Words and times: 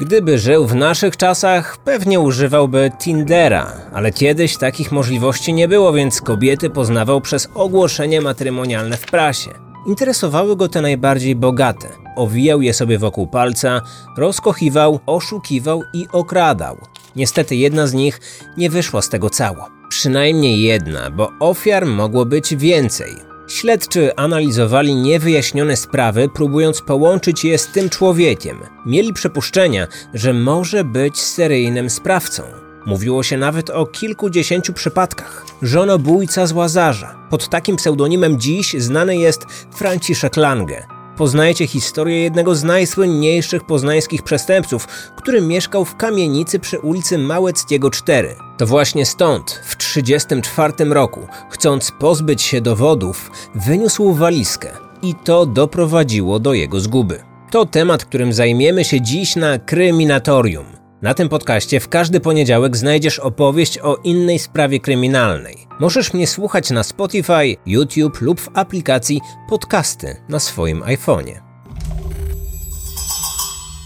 Gdyby 0.00 0.38
żył 0.38 0.66
w 0.66 0.74
naszych 0.74 1.16
czasach, 1.16 1.78
pewnie 1.78 2.20
używałby 2.20 2.90
Tindera, 2.98 3.72
ale 3.92 4.12
kiedyś 4.12 4.56
takich 4.56 4.92
możliwości 4.92 5.52
nie 5.52 5.68
było, 5.68 5.92
więc 5.92 6.20
kobiety 6.20 6.70
poznawał 6.70 7.20
przez 7.20 7.48
ogłoszenie 7.54 8.20
matrymonialne 8.20 8.96
w 8.96 9.06
prasie. 9.06 9.50
Interesowały 9.86 10.56
go 10.56 10.68
te 10.68 10.82
najbardziej 10.82 11.36
bogate. 11.36 11.88
Owijał 12.16 12.62
je 12.62 12.74
sobie 12.74 12.98
wokół 12.98 13.26
palca, 13.26 13.82
rozkochiwał, 14.16 15.00
oszukiwał 15.06 15.82
i 15.94 16.06
okradał. 16.12 16.76
Niestety 17.16 17.56
jedna 17.56 17.86
z 17.86 17.94
nich 17.94 18.20
nie 18.56 18.70
wyszła 18.70 19.02
z 19.02 19.08
tego 19.08 19.30
cało. 19.30 19.68
Przynajmniej 19.88 20.62
jedna, 20.62 21.10
bo 21.10 21.32
ofiar 21.40 21.86
mogło 21.86 22.24
być 22.24 22.56
więcej. 22.56 23.29
Śledczy 23.50 24.16
analizowali 24.16 24.94
niewyjaśnione 24.94 25.76
sprawy, 25.76 26.28
próbując 26.28 26.80
połączyć 26.80 27.44
je 27.44 27.58
z 27.58 27.66
tym 27.66 27.88
człowiekiem. 27.88 28.58
Mieli 28.86 29.12
przypuszczenia, 29.12 29.86
że 30.14 30.32
może 30.32 30.84
być 30.84 31.20
seryjnym 31.20 31.90
sprawcą. 31.90 32.42
Mówiło 32.86 33.22
się 33.22 33.36
nawet 33.36 33.70
o 33.70 33.86
kilkudziesięciu 33.86 34.72
przypadkach. 34.72 35.46
Żonobójca 35.62 36.46
z 36.46 36.52
Łazarza. 36.52 37.14
Pod 37.30 37.48
takim 37.48 37.76
pseudonimem 37.76 38.40
dziś 38.40 38.74
znany 38.78 39.16
jest 39.16 39.46
Franciszek 39.74 40.36
Lange. 40.36 40.99
Poznajecie 41.16 41.66
historię 41.66 42.22
jednego 42.22 42.54
z 42.54 42.64
najsłynniejszych 42.64 43.64
poznańskich 43.64 44.22
przestępców, 44.22 44.86
który 45.16 45.40
mieszkał 45.40 45.84
w 45.84 45.96
kamienicy 45.96 46.58
przy 46.58 46.78
ulicy 46.78 47.18
Małeckiego 47.18 47.90
4. 47.90 48.36
To 48.58 48.66
właśnie 48.66 49.06
stąd, 49.06 49.50
w 49.50 49.76
1934 49.76 50.94
roku, 50.94 51.20
chcąc 51.50 51.92
pozbyć 51.98 52.42
się 52.42 52.60
dowodów, 52.60 53.30
wyniósł 53.54 54.12
walizkę 54.12 54.68
i 55.02 55.14
to 55.14 55.46
doprowadziło 55.46 56.38
do 56.38 56.54
jego 56.54 56.80
zguby. 56.80 57.22
To 57.50 57.66
temat, 57.66 58.04
którym 58.04 58.32
zajmiemy 58.32 58.84
się 58.84 59.00
dziś 59.00 59.36
na 59.36 59.58
Kryminatorium. 59.58 60.79
Na 61.02 61.14
tym 61.14 61.28
podcaście 61.28 61.80
w 61.80 61.88
każdy 61.88 62.20
poniedziałek 62.20 62.76
znajdziesz 62.76 63.18
opowieść 63.18 63.78
o 63.78 63.96
innej 63.96 64.38
sprawie 64.38 64.80
kryminalnej. 64.80 65.56
Możesz 65.78 66.12
mnie 66.12 66.26
słuchać 66.26 66.70
na 66.70 66.82
Spotify, 66.82 67.56
YouTube 67.66 68.20
lub 68.20 68.40
w 68.40 68.48
aplikacji 68.54 69.20
podcasty 69.48 70.16
na 70.28 70.40
swoim 70.40 70.80
iPhone'ie. 70.82 71.40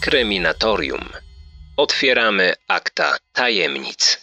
Kryminatorium. 0.01 1.05
Otwieramy 1.77 2.53
akta 2.69 3.17
tajemnic. 3.33 4.19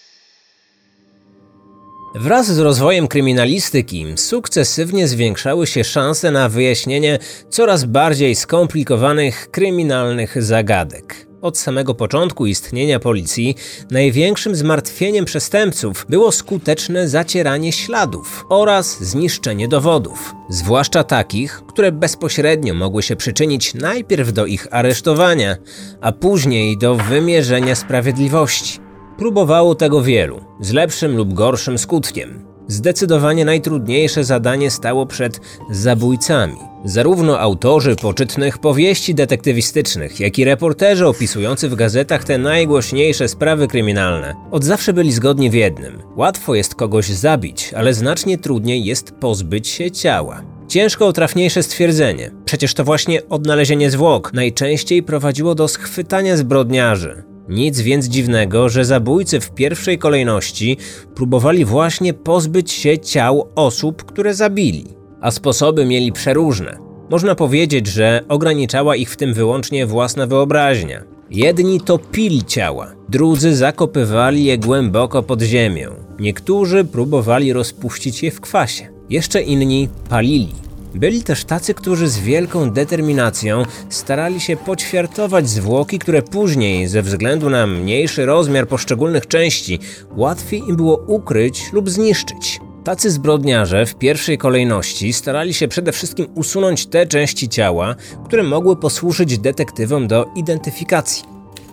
Wraz 2.16 2.48
z 2.48 2.60
rozwojem 2.60 3.08
kryminalistyki 3.08 4.06
sukcesywnie 4.16 5.08
zwiększały 5.08 5.68
się 5.68 5.84
szanse 5.84 6.32
na 6.32 6.50
wyjaśnienie 6.50 7.20
coraz 7.50 7.86
bardziej 7.86 8.36
skomplikowanych 8.36 9.52
kryminalnych 9.52 10.44
zagadek. 10.44 11.31
Od 11.42 11.58
samego 11.58 11.96
początku 11.96 12.46
istnienia 12.46 13.00
policji 13.00 13.56
największym 13.92 14.56
zmartwieniem 14.56 15.26
przestępców 15.26 16.06
było 16.10 16.32
skuteczne 16.32 17.08
zacieranie 17.08 17.72
śladów 17.72 18.46
oraz 18.50 19.04
zniszczenie 19.04 19.68
dowodów, 19.68 20.36
zwłaszcza 20.50 21.04
takich, 21.04 21.62
które 21.68 21.92
bezpośrednio 21.92 22.74
mogły 22.74 23.04
się 23.04 23.16
przyczynić 23.16 23.74
najpierw 23.74 24.34
do 24.34 24.46
ich 24.46 24.68
aresztowania, 24.72 25.58
a 26.02 26.12
później 26.12 26.78
do 26.78 26.96
wymierzenia 26.96 27.76
sprawiedliwości. 27.76 28.80
Próbowało 29.18 29.76
tego 29.76 30.02
wielu, 30.02 30.42
z 30.60 30.72
lepszym 30.72 31.16
lub 31.18 31.34
gorszym 31.34 31.78
skutkiem. 31.78 32.46
Zdecydowanie 32.68 33.46
najtrudniejsze 33.46 34.24
zadanie 34.24 34.72
stało 34.72 35.06
przed 35.06 35.40
zabójcami. 35.72 36.71
Zarówno 36.86 37.40
autorzy 37.40 37.96
poczytnych 37.96 38.58
powieści 38.58 39.16
detektywistycznych, 39.16 40.20
jak 40.20 40.40
i 40.40 40.46
reporterzy 40.46 41.08
opisujący 41.08 41.70
w 41.70 41.76
gazetach 41.76 42.24
te 42.24 42.38
najgłośniejsze 42.38 43.28
sprawy 43.28 43.68
kryminalne 43.68 44.36
od 44.52 44.64
zawsze 44.64 44.94
byli 44.94 45.12
zgodni 45.12 45.50
w 45.50 45.54
jednym. 45.54 46.02
Łatwo 46.16 46.56
jest 46.56 46.76
kogoś 46.76 47.10
zabić, 47.10 47.74
ale 47.74 47.94
znacznie 47.94 48.38
trudniej 48.38 48.86
jest 48.86 49.12
pozbyć 49.12 49.68
się 49.68 49.92
ciała. 49.92 50.42
Ciężko 50.68 51.08
o 51.08 51.14
trafniejsze 51.14 51.64
stwierdzenie. 51.64 52.32
Przecież 52.46 52.74
to 52.74 52.84
właśnie 52.84 53.28
odnalezienie 53.30 53.92
zwłok 53.92 54.34
najczęściej 54.34 55.04
prowadziło 55.04 55.56
do 55.56 55.68
schwytania 55.68 56.38
zbrodniarzy. 56.38 57.24
Nic 57.50 57.82
więc 57.82 58.06
dziwnego, 58.06 58.70
że 58.70 58.86
zabójcy 58.86 59.40
w 59.40 59.52
pierwszej 59.52 59.98
kolejności 59.98 60.78
próbowali 61.16 61.66
właśnie 61.66 62.14
pozbyć 62.14 62.72
się 62.72 63.00
ciał 63.00 63.50
osób, 63.56 64.04
które 64.04 64.34
zabili. 64.34 65.01
A 65.22 65.32
sposoby 65.32 65.86
mieli 65.86 66.12
przeróżne. 66.12 66.78
Można 67.10 67.36
powiedzieć, 67.36 67.88
że 67.88 68.24
ograniczała 68.30 68.96
ich 68.96 69.12
w 69.12 69.18
tym 69.18 69.34
wyłącznie 69.34 69.86
własna 69.86 70.28
wyobraźnia. 70.28 71.04
Jedni 71.30 71.82
topili 71.82 72.44
ciała, 72.44 72.92
drudzy 73.10 73.56
zakopywali 73.56 74.46
je 74.46 74.58
głęboko 74.58 75.24
pod 75.24 75.42
ziemią. 75.42 75.92
Niektórzy 76.20 76.86
próbowali 76.86 77.54
rozpuścić 77.54 78.24
je 78.24 78.32
w 78.32 78.42
kwasie. 78.42 78.88
Jeszcze 79.10 79.42
inni 79.42 79.90
palili. 80.10 80.56
Byli 80.96 81.24
też 81.24 81.46
tacy, 81.46 81.74
którzy 81.74 82.08
z 82.08 82.20
wielką 82.20 82.72
determinacją 82.72 83.64
starali 83.90 84.40
się 84.40 84.58
poćwiartować 84.58 85.50
zwłoki, 85.50 86.00
które 86.00 86.22
później, 86.22 86.88
ze 86.88 87.02
względu 87.02 87.50
na 87.50 87.68
mniejszy 87.68 88.26
rozmiar 88.26 88.68
poszczególnych 88.68 89.28
części, 89.28 89.80
łatwiej 90.16 90.60
im 90.60 90.76
było 90.76 90.98
ukryć 91.08 91.74
lub 91.74 91.90
zniszczyć. 91.90 92.60
Tacy 92.84 93.12
zbrodniarze 93.12 93.86
w 93.86 93.96
pierwszej 93.96 94.38
kolejności 94.38 95.14
starali 95.14 95.54
się 95.54 95.68
przede 95.68 95.92
wszystkim 95.92 96.28
usunąć 96.36 96.86
te 96.86 97.08
części 97.08 97.50
ciała, 97.50 97.96
które 98.26 98.44
mogły 98.44 98.76
posłużyć 98.76 99.38
detektywom 99.38 100.08
do 100.08 100.26
identyfikacji. 100.36 101.24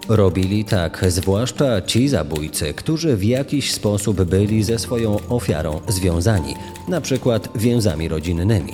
Robili 0.08 0.64
tak 0.64 1.04
zwłaszcza 1.08 1.82
ci 1.82 2.08
zabójcy, 2.08 2.74
którzy 2.74 3.16
w 3.16 3.24
jakiś 3.24 3.72
sposób 3.72 4.22
byli 4.22 4.62
ze 4.62 4.78
swoją 4.78 5.16
ofiarą 5.28 5.80
związani, 5.88 6.54
na 6.88 7.00
przykład 7.00 7.48
więzami 7.54 8.08
rodzinnymi. 8.08 8.72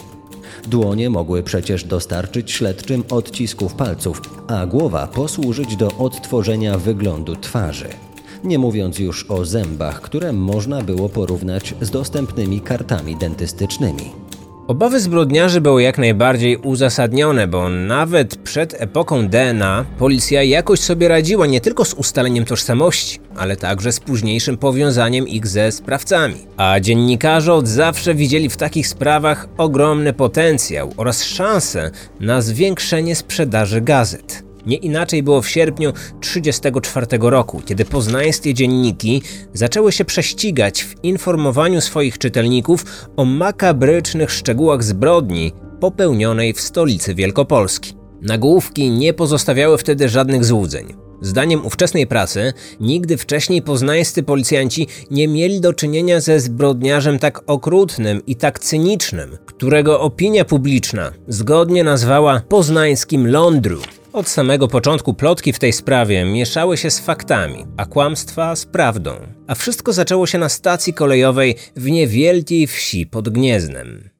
Dłonie 0.66 1.10
mogły 1.10 1.42
przecież 1.42 1.84
dostarczyć 1.84 2.52
śledczym 2.52 3.04
odcisków 3.10 3.74
palców, 3.74 4.22
a 4.48 4.66
głowa 4.66 5.06
posłużyć 5.06 5.76
do 5.76 5.88
odtworzenia 5.88 6.78
wyglądu 6.78 7.36
twarzy. 7.36 7.88
Nie 8.44 8.58
mówiąc 8.58 8.98
już 8.98 9.30
o 9.30 9.44
zębach, 9.44 10.00
które 10.00 10.32
można 10.32 10.82
było 10.82 11.08
porównać 11.08 11.74
z 11.80 11.90
dostępnymi 11.90 12.60
kartami 12.60 13.16
dentystycznymi. 13.16 14.12
Obawy 14.66 15.00
zbrodniarzy 15.00 15.60
były 15.60 15.82
jak 15.82 15.98
najbardziej 15.98 16.56
uzasadnione, 16.56 17.46
bo 17.46 17.68
nawet 17.68 18.36
przed 18.36 18.74
epoką 18.82 19.28
DNA 19.28 19.84
policja 19.98 20.42
jakoś 20.42 20.80
sobie 20.80 21.08
radziła 21.08 21.46
nie 21.46 21.60
tylko 21.60 21.84
z 21.84 21.94
ustaleniem 21.94 22.44
tożsamości, 22.44 23.20
ale 23.36 23.56
także 23.56 23.92
z 23.92 24.00
późniejszym 24.00 24.56
powiązaniem 24.56 25.28
ich 25.28 25.46
ze 25.46 25.72
sprawcami. 25.72 26.36
A 26.56 26.80
dziennikarze 26.80 27.54
od 27.54 27.68
zawsze 27.68 28.14
widzieli 28.14 28.48
w 28.48 28.56
takich 28.56 28.88
sprawach 28.88 29.48
ogromny 29.56 30.12
potencjał 30.12 30.92
oraz 30.96 31.24
szansę 31.24 31.90
na 32.20 32.40
zwiększenie 32.42 33.16
sprzedaży 33.16 33.80
gazet. 33.80 34.43
Nie 34.66 34.76
inaczej 34.76 35.22
było 35.22 35.42
w 35.42 35.48
sierpniu 35.48 35.92
1934 35.92 37.06
roku, 37.30 37.62
kiedy 37.66 37.84
poznańskie 37.84 38.54
dzienniki 38.54 39.22
zaczęły 39.52 39.92
się 39.92 40.04
prześcigać 40.04 40.84
w 40.84 41.04
informowaniu 41.04 41.80
swoich 41.80 42.18
czytelników 42.18 42.84
o 43.16 43.24
makabrycznych 43.24 44.30
szczegółach 44.30 44.84
zbrodni 44.84 45.52
popełnionej 45.80 46.54
w 46.54 46.60
stolicy 46.60 47.14
Wielkopolski. 47.14 47.94
Nagłówki 48.22 48.90
nie 48.90 49.12
pozostawiały 49.12 49.78
wtedy 49.78 50.08
żadnych 50.08 50.44
złudzeń. 50.44 50.94
Zdaniem 51.20 51.66
ówczesnej 51.66 52.06
prasy, 52.06 52.52
nigdy 52.80 53.16
wcześniej 53.16 53.62
poznańscy 53.62 54.22
policjanci 54.22 54.86
nie 55.10 55.28
mieli 55.28 55.60
do 55.60 55.72
czynienia 55.72 56.20
ze 56.20 56.40
zbrodniarzem 56.40 57.18
tak 57.18 57.42
okrutnym 57.46 58.26
i 58.26 58.36
tak 58.36 58.58
cynicznym, 58.58 59.38
którego 59.46 60.00
opinia 60.00 60.44
publiczna 60.44 61.12
zgodnie 61.28 61.84
nazwała 61.84 62.40
poznańskim 62.48 63.26
lądru. 63.26 63.80
Od 64.14 64.28
samego 64.28 64.68
początku 64.68 65.14
plotki 65.14 65.52
w 65.52 65.58
tej 65.58 65.72
sprawie 65.72 66.24
mieszały 66.24 66.76
się 66.76 66.90
z 66.90 67.00
faktami, 67.00 67.64
a 67.76 67.86
kłamstwa 67.86 68.56
z 68.56 68.66
prawdą. 68.66 69.16
A 69.46 69.54
wszystko 69.54 69.92
zaczęło 69.92 70.26
się 70.26 70.38
na 70.38 70.48
stacji 70.48 70.94
kolejowej 70.94 71.56
w 71.76 71.90
niewielkiej 71.90 72.66
wsi 72.66 73.06
pod 73.06 73.28
Gnieznem. 73.28 74.13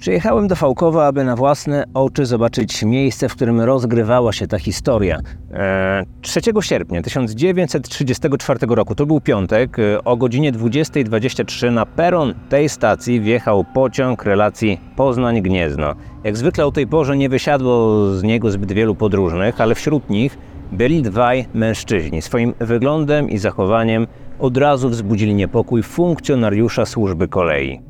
Przyjechałem 0.00 0.48
do 0.48 0.56
Fałkowa, 0.56 1.06
aby 1.06 1.24
na 1.24 1.36
własne 1.36 1.84
oczy 1.94 2.26
zobaczyć 2.26 2.82
miejsce, 2.82 3.28
w 3.28 3.34
którym 3.34 3.60
rozgrywała 3.60 4.32
się 4.32 4.46
ta 4.46 4.58
historia. 4.58 5.18
Eee, 5.52 6.06
3 6.20 6.40
sierpnia 6.60 7.02
1934 7.02 8.74
roku, 8.74 8.94
to 8.94 9.06
był 9.06 9.20
piątek, 9.20 9.78
e, 9.78 10.04
o 10.04 10.16
godzinie 10.16 10.52
20.23 10.52 11.72
na 11.72 11.86
peron 11.86 12.34
tej 12.48 12.68
stacji 12.68 13.20
wjechał 13.20 13.64
pociąg 13.64 14.24
relacji 14.24 14.80
Poznań-Gniezno. 14.96 15.94
Jak 16.24 16.36
zwykle 16.36 16.66
o 16.66 16.72
tej 16.72 16.86
porze 16.86 17.16
nie 17.16 17.28
wysiadło 17.28 18.06
z 18.10 18.22
niego 18.22 18.50
zbyt 18.50 18.72
wielu 18.72 18.94
podróżnych, 18.94 19.60
ale 19.60 19.74
wśród 19.74 20.10
nich 20.10 20.38
byli 20.72 21.02
dwaj 21.02 21.46
mężczyźni. 21.54 22.22
Swoim 22.22 22.54
wyglądem 22.58 23.30
i 23.30 23.38
zachowaniem 23.38 24.06
od 24.38 24.56
razu 24.56 24.88
wzbudzili 24.88 25.34
niepokój 25.34 25.82
funkcjonariusza 25.82 26.86
służby 26.86 27.28
kolei. 27.28 27.89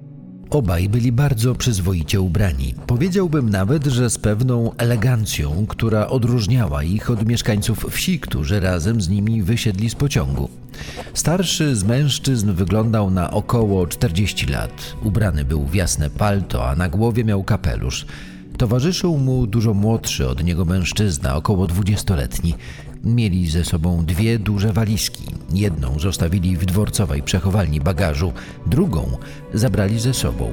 Obaj 0.50 0.88
byli 0.88 1.12
bardzo 1.12 1.54
przyzwoicie 1.54 2.20
ubrani. 2.20 2.74
Powiedziałbym 2.86 3.50
nawet, 3.50 3.86
że 3.86 4.10
z 4.10 4.18
pewną 4.18 4.76
elegancją, 4.76 5.66
która 5.68 6.06
odróżniała 6.06 6.82
ich 6.82 7.10
od 7.10 7.26
mieszkańców 7.26 7.86
wsi, 7.90 8.20
którzy 8.20 8.60
razem 8.60 9.00
z 9.00 9.08
nimi 9.08 9.42
wysiedli 9.42 9.90
z 9.90 9.94
pociągu. 9.94 10.48
Starszy 11.14 11.76
z 11.76 11.84
mężczyzn 11.84 12.52
wyglądał 12.52 13.10
na 13.10 13.30
około 13.30 13.86
40 13.86 14.46
lat. 14.46 14.96
Ubrany 15.02 15.44
był 15.44 15.66
w 15.66 15.74
jasne 15.74 16.10
palto, 16.10 16.68
a 16.68 16.76
na 16.76 16.88
głowie 16.88 17.24
miał 17.24 17.44
kapelusz. 17.44 18.06
Towarzyszył 18.56 19.18
mu 19.18 19.46
dużo 19.46 19.74
młodszy 19.74 20.28
od 20.28 20.44
niego 20.44 20.64
mężczyzna, 20.64 21.36
około 21.36 21.66
dwudziestoletni. 21.66 22.54
Mieli 23.04 23.50
ze 23.50 23.64
sobą 23.64 24.04
dwie 24.04 24.38
duże 24.38 24.72
walizki. 24.72 25.24
Jedną 25.54 25.98
zostawili 25.98 26.56
w 26.56 26.64
dworcowej 26.64 27.22
przechowalni 27.22 27.80
bagażu, 27.80 28.32
drugą 28.66 29.16
zabrali 29.54 30.00
ze 30.00 30.14
sobą. 30.14 30.50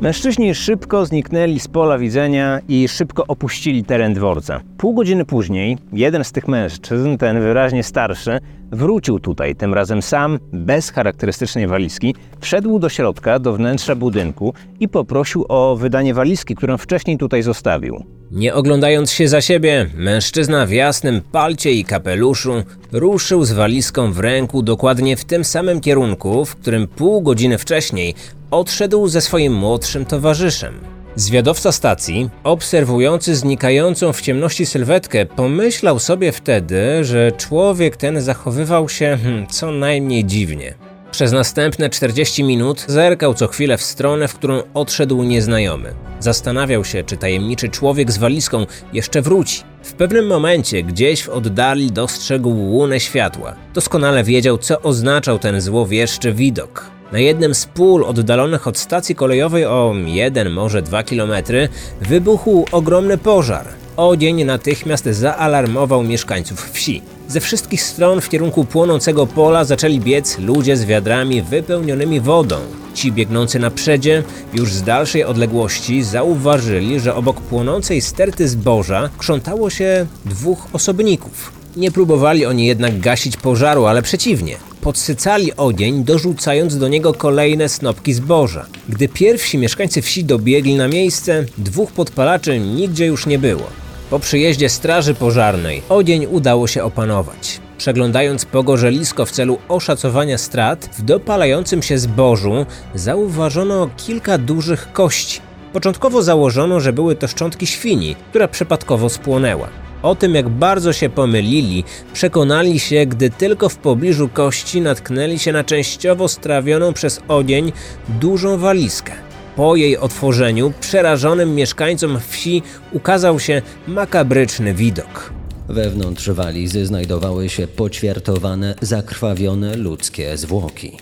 Mężczyźni 0.00 0.54
szybko 0.54 1.06
zniknęli 1.06 1.60
z 1.60 1.68
pola 1.68 1.98
widzenia 1.98 2.60
i 2.68 2.88
szybko 2.88 3.26
opuścili 3.26 3.84
teren 3.84 4.14
dworca. 4.14 4.60
Pół 4.76 4.94
godziny 4.94 5.24
później 5.24 5.78
jeden 5.92 6.24
z 6.24 6.32
tych 6.32 6.48
mężczyzn, 6.48 7.16
ten 7.16 7.40
wyraźnie 7.40 7.82
starszy, 7.82 8.38
wrócił 8.70 9.20
tutaj, 9.20 9.54
tym 9.54 9.74
razem 9.74 10.02
sam, 10.02 10.38
bez 10.52 10.90
charakterystycznej 10.90 11.66
walizki, 11.66 12.14
wszedł 12.40 12.78
do 12.78 12.88
środka, 12.88 13.38
do 13.38 13.52
wnętrza 13.52 13.94
budynku 13.94 14.54
i 14.80 14.88
poprosił 14.88 15.44
o 15.48 15.76
wydanie 15.76 16.14
walizki, 16.14 16.54
którą 16.54 16.76
wcześniej 16.76 17.18
tutaj 17.18 17.42
zostawił. 17.42 18.15
Nie 18.30 18.54
oglądając 18.54 19.12
się 19.12 19.28
za 19.28 19.40
siebie, 19.40 19.86
mężczyzna 19.94 20.66
w 20.66 20.70
jasnym 20.70 21.20
palcie 21.32 21.72
i 21.72 21.84
kapeluszu 21.84 22.52
ruszył 22.92 23.44
z 23.44 23.52
walizką 23.52 24.12
w 24.12 24.18
ręku 24.18 24.62
dokładnie 24.62 25.16
w 25.16 25.24
tym 25.24 25.44
samym 25.44 25.80
kierunku, 25.80 26.44
w 26.44 26.56
którym 26.56 26.88
pół 26.88 27.22
godziny 27.22 27.58
wcześniej 27.58 28.14
odszedł 28.50 29.08
ze 29.08 29.20
swoim 29.20 29.52
młodszym 29.52 30.04
towarzyszem. 30.04 30.74
Zwiadowca 31.16 31.72
stacji, 31.72 32.30
obserwujący 32.44 33.36
znikającą 33.36 34.12
w 34.12 34.20
ciemności 34.20 34.66
sylwetkę, 34.66 35.26
pomyślał 35.26 35.98
sobie 35.98 36.32
wtedy, 36.32 37.04
że 37.04 37.32
człowiek 37.32 37.96
ten 37.96 38.20
zachowywał 38.20 38.88
się 38.88 39.18
hmm, 39.22 39.46
co 39.46 39.72
najmniej 39.72 40.24
dziwnie. 40.24 40.74
Przez 41.16 41.32
następne 41.32 41.90
40 41.90 42.44
minut 42.44 42.84
zerkał 42.88 43.34
co 43.34 43.48
chwilę 43.48 43.78
w 43.78 43.82
stronę, 43.82 44.28
w 44.28 44.34
którą 44.34 44.62
odszedł 44.74 45.22
nieznajomy. 45.22 45.94
Zastanawiał 46.20 46.84
się, 46.84 47.04
czy 47.04 47.16
tajemniczy 47.16 47.68
człowiek 47.68 48.12
z 48.12 48.18
walizką 48.18 48.66
jeszcze 48.92 49.22
wróci. 49.22 49.62
W 49.82 49.92
pewnym 49.92 50.26
momencie 50.26 50.82
gdzieś 50.82 51.22
w 51.22 51.28
oddali 51.28 51.92
dostrzegł 51.92 52.48
łunę 52.48 53.00
światła. 53.00 53.54
Doskonale 53.74 54.24
wiedział, 54.24 54.58
co 54.58 54.82
oznaczał 54.82 55.38
ten 55.38 55.60
złowieszczy 55.60 56.32
widok. 56.32 56.90
Na 57.12 57.18
jednym 57.18 57.54
z 57.54 57.66
pól 57.66 58.04
oddalonych 58.04 58.66
od 58.66 58.78
stacji 58.78 59.14
kolejowej 59.14 59.66
o 59.66 59.94
jeden, 60.06 60.50
może 60.50 60.82
dwa 60.82 61.02
kilometry 61.02 61.68
wybuchł 62.00 62.64
ogromny 62.72 63.18
pożar. 63.18 63.85
Odzień 63.96 64.44
natychmiast 64.44 65.04
zaalarmował 65.04 66.02
mieszkańców 66.02 66.70
wsi. 66.72 67.02
Ze 67.28 67.40
wszystkich 67.40 67.82
stron 67.82 68.20
w 68.20 68.28
kierunku 68.28 68.64
płonącego 68.64 69.26
pola 69.26 69.64
zaczęli 69.64 70.00
biec 70.00 70.38
ludzie 70.38 70.76
z 70.76 70.84
wiadrami 70.84 71.42
wypełnionymi 71.42 72.20
wodą. 72.20 72.56
Ci 72.94 73.12
biegnący 73.12 73.58
na 73.58 73.70
przedzie, 73.70 74.22
już 74.54 74.72
z 74.72 74.82
dalszej 74.82 75.24
odległości, 75.24 76.02
zauważyli, 76.02 77.00
że 77.00 77.14
obok 77.14 77.40
płonącej 77.40 78.00
sterty 78.00 78.48
zboża 78.48 79.10
krzątało 79.18 79.70
się 79.70 80.06
dwóch 80.24 80.68
osobników. 80.72 81.52
Nie 81.76 81.90
próbowali 81.90 82.46
oni 82.46 82.66
jednak 82.66 83.00
gasić 83.00 83.36
pożaru, 83.36 83.86
ale 83.86 84.02
przeciwnie. 84.02 84.56
Podsycali 84.80 85.56
ogień, 85.56 86.04
dorzucając 86.04 86.78
do 86.78 86.88
niego 86.88 87.14
kolejne 87.14 87.68
snopki 87.68 88.12
zboża. 88.12 88.66
Gdy 88.88 89.08
pierwsi 89.08 89.58
mieszkańcy 89.58 90.02
wsi 90.02 90.24
dobiegli 90.24 90.74
na 90.74 90.88
miejsce, 90.88 91.44
dwóch 91.58 91.92
podpalaczy 91.92 92.60
nigdzie 92.60 93.06
już 93.06 93.26
nie 93.26 93.38
było. 93.38 93.85
Po 94.10 94.18
przyjeździe 94.18 94.68
straży 94.68 95.14
pożarnej 95.14 95.82
ogień 95.88 96.26
udało 96.26 96.66
się 96.66 96.84
opanować. 96.84 97.60
Przeglądając 97.78 98.44
pogorzelisko 98.44 99.26
w 99.26 99.30
celu 99.30 99.58
oszacowania 99.68 100.38
strat, 100.38 100.90
w 100.98 101.02
dopalającym 101.02 101.82
się 101.82 101.98
zbożu 101.98 102.66
zauważono 102.94 103.90
kilka 103.96 104.38
dużych 104.38 104.92
kości. 104.92 105.40
Początkowo 105.72 106.22
założono, 106.22 106.80
że 106.80 106.92
były 106.92 107.16
to 107.16 107.28
szczątki 107.28 107.66
świni, 107.66 108.16
która 108.30 108.48
przypadkowo 108.48 109.08
spłonęła. 109.08 109.68
O 110.02 110.14
tym, 110.14 110.34
jak 110.34 110.48
bardzo 110.48 110.92
się 110.92 111.08
pomylili, 111.08 111.84
przekonali 112.12 112.80
się, 112.80 113.06
gdy 113.06 113.30
tylko 113.30 113.68
w 113.68 113.76
pobliżu 113.76 114.28
kości 114.28 114.80
natknęli 114.80 115.38
się 115.38 115.52
na 115.52 115.64
częściowo 115.64 116.28
strawioną 116.28 116.92
przez 116.92 117.20
ogień 117.28 117.72
dużą 118.08 118.58
walizkę. 118.58 119.25
Po 119.56 119.76
jej 119.76 119.98
otworzeniu 119.98 120.72
przerażonym 120.80 121.54
mieszkańcom 121.54 122.20
wsi 122.28 122.62
ukazał 122.92 123.40
się 123.40 123.62
makabryczny 123.86 124.74
widok. 124.74 125.32
Wewnątrz 125.68 126.30
walizy 126.30 126.86
znajdowały 126.86 127.48
się 127.48 127.66
poćwiartowane, 127.66 128.74
zakrwawione 128.82 129.76
ludzkie 129.76 130.36
zwłoki. 130.36 130.96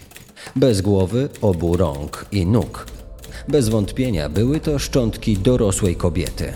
Bez 0.57 0.81
głowy, 0.81 1.29
obu 1.41 1.77
rąk 1.77 2.27
i 2.33 2.47
nóg. 2.47 2.87
Bez 3.49 3.69
wątpienia 3.69 4.29
były 4.29 4.61
to 4.61 4.79
szczątki 4.79 5.39
dorosłej 5.39 5.97
kobiety. 5.97 6.53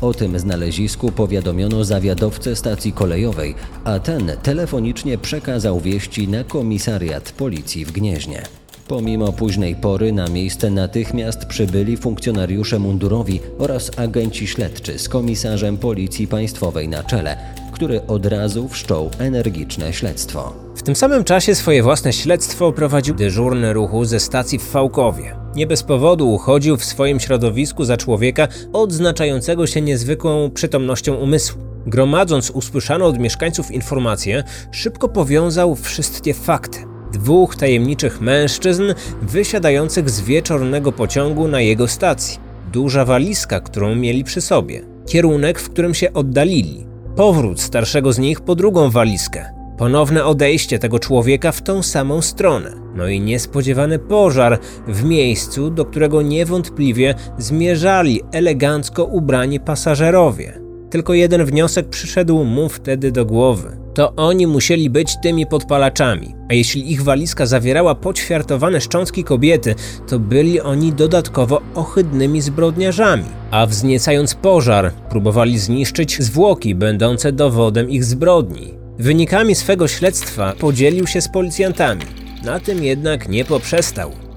O 0.00 0.14
tym 0.14 0.38
znalezisku 0.38 1.12
powiadomiono 1.12 1.84
zawiadowcę 1.84 2.56
stacji 2.56 2.92
kolejowej, 2.92 3.54
a 3.84 3.98
ten 3.98 4.32
telefonicznie 4.42 5.18
przekazał 5.18 5.80
wieści 5.80 6.28
na 6.28 6.44
komisariat 6.44 7.32
policji 7.32 7.84
w 7.84 7.92
Gnieźnie. 7.92 8.59
Pomimo 8.90 9.32
późnej 9.32 9.76
pory 9.76 10.12
na 10.12 10.28
miejsce 10.28 10.70
natychmiast 10.70 11.44
przybyli 11.44 11.96
funkcjonariusze 11.96 12.78
mundurowi 12.78 13.40
oraz 13.58 13.90
agenci 13.98 14.46
śledczy 14.46 14.98
z 14.98 15.08
komisarzem 15.08 15.76
Policji 15.76 16.26
Państwowej 16.26 16.88
na 16.88 17.02
czele, 17.02 17.36
który 17.72 18.06
od 18.06 18.26
razu 18.26 18.68
wszczął 18.68 19.10
energiczne 19.18 19.92
śledztwo. 19.92 20.54
W 20.76 20.82
tym 20.82 20.96
samym 20.96 21.24
czasie 21.24 21.54
swoje 21.54 21.82
własne 21.82 22.12
śledztwo 22.12 22.72
prowadził 22.72 23.14
dyżurny 23.14 23.72
ruchu 23.72 24.04
ze 24.04 24.20
stacji 24.20 24.58
w 24.58 24.62
Fałkowie. 24.62 25.36
Nie 25.54 25.66
bez 25.66 25.82
powodu 25.82 26.32
uchodził 26.32 26.76
w 26.76 26.84
swoim 26.84 27.20
środowisku 27.20 27.84
za 27.84 27.96
człowieka 27.96 28.48
odznaczającego 28.72 29.66
się 29.66 29.80
niezwykłą 29.80 30.50
przytomnością 30.50 31.14
umysłu. 31.14 31.62
Gromadząc 31.86 32.50
usłyszane 32.50 33.04
od 33.04 33.18
mieszkańców 33.18 33.70
informacje, 33.70 34.44
szybko 34.72 35.08
powiązał 35.08 35.74
wszystkie 35.74 36.34
fakty. 36.34 36.90
Dwóch 37.12 37.56
tajemniczych 37.56 38.20
mężczyzn 38.20 38.82
wysiadających 39.22 40.10
z 40.10 40.20
wieczornego 40.20 40.92
pociągu 40.92 41.48
na 41.48 41.60
jego 41.60 41.88
stacji. 41.88 42.38
Duża 42.72 43.04
walizka, 43.04 43.60
którą 43.60 43.94
mieli 43.94 44.24
przy 44.24 44.40
sobie. 44.40 44.82
Kierunek, 45.08 45.60
w 45.60 45.70
którym 45.70 45.94
się 45.94 46.12
oddalili. 46.12 46.86
Powrót 47.16 47.60
starszego 47.60 48.12
z 48.12 48.18
nich 48.18 48.40
po 48.40 48.54
drugą 48.54 48.90
walizkę. 48.90 49.60
Ponowne 49.78 50.24
odejście 50.24 50.78
tego 50.78 50.98
człowieka 50.98 51.52
w 51.52 51.62
tą 51.62 51.82
samą 51.82 52.22
stronę. 52.22 52.72
No 52.94 53.08
i 53.08 53.20
niespodziewany 53.20 53.98
pożar 53.98 54.58
w 54.88 55.04
miejscu, 55.04 55.70
do 55.70 55.84
którego 55.84 56.22
niewątpliwie 56.22 57.14
zmierzali 57.38 58.20
elegancko 58.32 59.04
ubrani 59.04 59.60
pasażerowie. 59.60 60.60
Tylko 60.90 61.14
jeden 61.14 61.44
wniosek 61.44 61.88
przyszedł 61.88 62.44
mu 62.44 62.68
wtedy 62.68 63.12
do 63.12 63.26
głowy. 63.26 63.79
To 63.94 64.12
oni 64.16 64.46
musieli 64.46 64.90
być 64.90 65.16
tymi 65.22 65.46
podpalaczami, 65.46 66.34
a 66.50 66.54
jeśli 66.54 66.92
ich 66.92 67.02
walizka 67.02 67.46
zawierała 67.46 67.94
poćwiartowane 67.94 68.80
szczątki 68.80 69.24
kobiety, 69.24 69.74
to 70.08 70.18
byli 70.18 70.60
oni 70.60 70.92
dodatkowo 70.92 71.60
ohydnymi 71.74 72.40
zbrodniarzami. 72.40 73.24
A 73.50 73.66
wzniecając 73.66 74.34
pożar, 74.34 74.92
próbowali 74.92 75.58
zniszczyć 75.58 76.22
zwłoki 76.22 76.74
będące 76.74 77.32
dowodem 77.32 77.90
ich 77.90 78.04
zbrodni. 78.04 78.74
Wynikami 78.98 79.54
swego 79.54 79.88
śledztwa 79.88 80.52
podzielił 80.58 81.06
się 81.06 81.20
z 81.20 81.28
policjantami. 81.28 82.02
Na 82.44 82.60
tym 82.60 82.84
jednak 82.84 83.28
nie 83.28 83.44
poprzestał. 83.44 84.29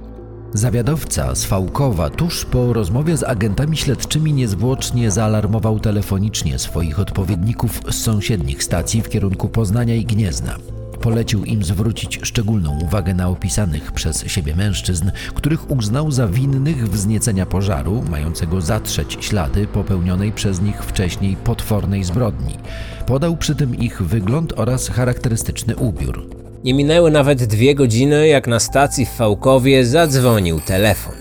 Zawiadowca 0.53 1.35
z 1.35 1.45
Fałkowa 1.45 2.09
tuż 2.09 2.45
po 2.45 2.73
rozmowie 2.73 3.17
z 3.17 3.23
agentami 3.23 3.77
śledczymi 3.77 4.33
niezwłocznie 4.33 5.11
zaalarmował 5.11 5.79
telefonicznie 5.79 6.59
swoich 6.59 6.99
odpowiedników 6.99 7.81
z 7.89 7.95
sąsiednich 7.95 8.63
stacji 8.63 9.01
w 9.01 9.09
kierunku 9.09 9.49
Poznania 9.49 9.95
i 9.95 10.05
Gniezna. 10.05 10.57
Polecił 11.01 11.45
im 11.45 11.63
zwrócić 11.63 12.19
szczególną 12.23 12.79
uwagę 12.79 13.13
na 13.13 13.29
opisanych 13.29 13.91
przez 13.91 14.25
siebie 14.27 14.55
mężczyzn, 14.55 15.11
których 15.35 15.71
uznał 15.71 16.11
za 16.11 16.27
winnych 16.27 16.89
wzniecenia 16.89 17.45
pożaru, 17.45 18.03
mającego 18.09 18.61
zatrzeć 18.61 19.17
ślady 19.19 19.67
popełnionej 19.67 20.31
przez 20.31 20.61
nich 20.61 20.83
wcześniej 20.83 21.35
potwornej 21.35 22.03
zbrodni. 22.03 22.57
Podał 23.05 23.37
przy 23.37 23.55
tym 23.55 23.75
ich 23.75 24.01
wygląd 24.01 24.53
oraz 24.55 24.89
charakterystyczny 24.89 25.75
ubiór. 25.75 26.42
Nie 26.63 26.73
minęły 26.73 27.11
nawet 27.11 27.43
dwie 27.43 27.75
godziny, 27.75 28.27
jak 28.27 28.47
na 28.47 28.59
stacji 28.59 29.05
w 29.05 29.09
Fałkowie 29.09 29.85
zadzwonił 29.85 30.59
telefon. 30.59 31.13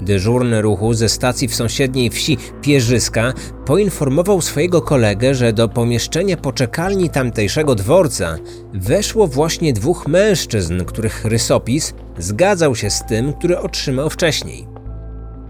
Dyżurny 0.00 0.62
ruchu 0.62 0.94
ze 0.94 1.08
stacji 1.08 1.48
w 1.48 1.54
sąsiedniej 1.54 2.10
wsi 2.10 2.38
Pierzyska 2.62 3.32
poinformował 3.66 4.40
swojego 4.40 4.82
kolegę, 4.82 5.34
że 5.34 5.52
do 5.52 5.68
pomieszczenia 5.68 6.36
poczekalni 6.36 7.10
tamtejszego 7.10 7.74
dworca 7.74 8.38
weszło 8.74 9.26
właśnie 9.26 9.72
dwóch 9.72 10.08
mężczyzn, 10.08 10.84
których 10.84 11.24
rysopis 11.24 11.94
zgadzał 12.18 12.76
się 12.76 12.90
z 12.90 13.06
tym, 13.06 13.32
który 13.32 13.58
otrzymał 13.58 14.10
wcześniej. 14.10 14.66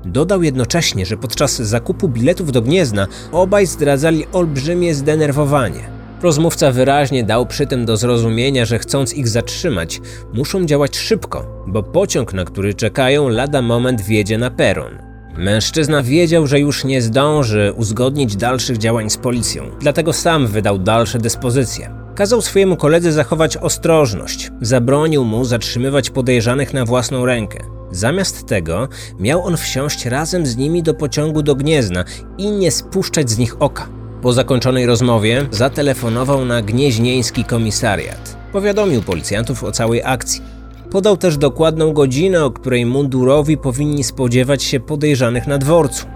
Dodał 0.05 0.43
jednocześnie, 0.43 1.07
że 1.07 1.17
podczas 1.17 1.57
zakupu 1.57 2.09
biletów 2.09 2.53
do 2.53 2.63
Gniezna 2.63 3.07
obaj 3.33 3.67
zdradzali 3.67 4.27
olbrzymie 4.33 4.95
zdenerwowanie. 4.95 6.00
Rozmówca 6.23 6.73
wyraźnie 6.73 7.25
dał 7.25 7.47
przy 7.47 7.67
tym 7.67 7.85
do 7.85 7.97
zrozumienia, 7.97 8.65
że 8.65 8.79
chcąc 8.79 9.15
ich 9.15 9.29
zatrzymać, 9.29 10.01
muszą 10.33 10.67
działać 10.67 10.97
szybko, 10.97 11.65
bo 11.67 11.83
pociąg, 11.83 12.35
na 12.35 12.45
który 12.45 12.75
czekają, 12.75 13.29
lada 13.29 13.63
moment 13.63 14.01
wjedzie 14.01 14.39
na 14.39 14.51
peron. 14.51 14.99
Mężczyzna 15.39 16.03
wiedział, 16.03 16.47
że 16.47 16.61
już 16.61 16.85
nie 16.85 17.03
zdąży 17.03 17.73
uzgodnić 17.77 18.37
dalszych 18.37 18.79
działań 18.79 19.11
z 19.11 19.17
policją, 19.17 19.65
dlatego 19.81 20.13
sam 20.13 20.47
wydał 20.47 20.79
dalsze 20.79 21.19
dyspozycje. 21.19 21.95
Kazał 22.15 22.43
swojemu 22.43 22.77
koledze 22.77 23.13
zachować 23.13 23.57
ostrożność, 23.57 24.51
zabronił 24.61 25.25
mu 25.25 25.45
zatrzymywać 25.45 26.11
podejrzanych 26.11 26.75
na 26.75 26.85
własną 26.85 27.27
rękę. 27.27 27.59
Zamiast 27.91 28.47
tego 28.47 28.89
miał 29.21 29.45
on 29.45 29.57
wsiąść 29.57 30.07
razem 30.07 30.47
z 30.47 30.57
nimi 30.57 30.83
do 30.83 30.95
pociągu 30.95 31.43
do 31.43 31.55
Gniezna 31.55 32.05
i 32.39 32.51
nie 32.51 32.71
spuszczać 32.71 33.31
z 33.31 33.39
nich 33.39 33.63
oka. 33.63 34.00
Po 34.23 34.33
zakończonej 34.33 34.87
rozmowie 34.87 35.47
zatelefonował 35.51 36.45
na 36.45 36.63
gnieźnieński 36.63 37.45
komisariat. 37.45 38.37
Powiadomił 38.53 39.03
policjantów 39.03 39.65
o 39.65 39.73
całej 39.73 40.03
akcji. 40.05 40.43
Podał 40.91 41.17
też 41.17 41.37
dokładną 41.37 41.93
godzinę, 41.93 42.45
o 42.45 42.51
której 42.51 42.87
mundurowi 42.87 43.57
powinni 43.57 44.05
spodziewać 44.05 44.63
się 44.63 44.81
podejrzanych 44.81 45.47
na 45.47 45.59
dworcu. 45.59 46.07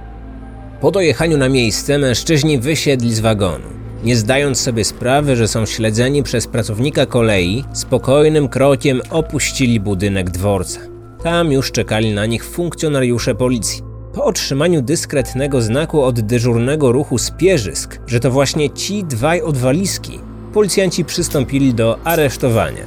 Po 0.81 0.91
dojechaniu 0.91 1.37
na 1.37 1.49
miejsce 1.49 1.99
mężczyźni 1.99 2.59
wysiedli 2.59 3.15
z 3.15 3.21
wagonu. 3.21 3.65
Nie 4.05 4.17
zdając 4.17 4.61
sobie 4.61 4.85
sprawy, 4.85 5.37
że 5.37 5.49
są 5.49 5.67
śledzeni 5.67 6.23
przez 6.23 6.47
pracownika 6.47 7.07
kolei, 7.07 7.65
spokojnym 7.73 8.49
krokiem 8.49 9.01
opuścili 9.11 9.81
budynek 9.81 10.31
dworca. 10.31 10.81
Tam 11.23 11.53
już 11.53 11.73
czekali 11.73 12.15
na 12.15 12.27
nich 12.27 12.45
funkcjonariusze 12.45 13.35
policji. 13.35 13.94
Po 14.15 14.25
otrzymaniu 14.25 14.83
dyskretnego 14.83 15.63
znaku 15.63 16.03
od 16.03 16.21
dyżurnego 16.21 16.93
ruchu 16.93 17.19
spierzysk, 17.19 18.01
że 18.07 18.21
to 18.21 18.31
właśnie 18.31 18.71
ci 18.71 19.05
dwaj 19.05 19.43
odwaliski, 19.43 20.21
policjanci 20.53 21.05
przystąpili 21.05 21.75
do 21.75 21.99
aresztowania. 22.05 22.85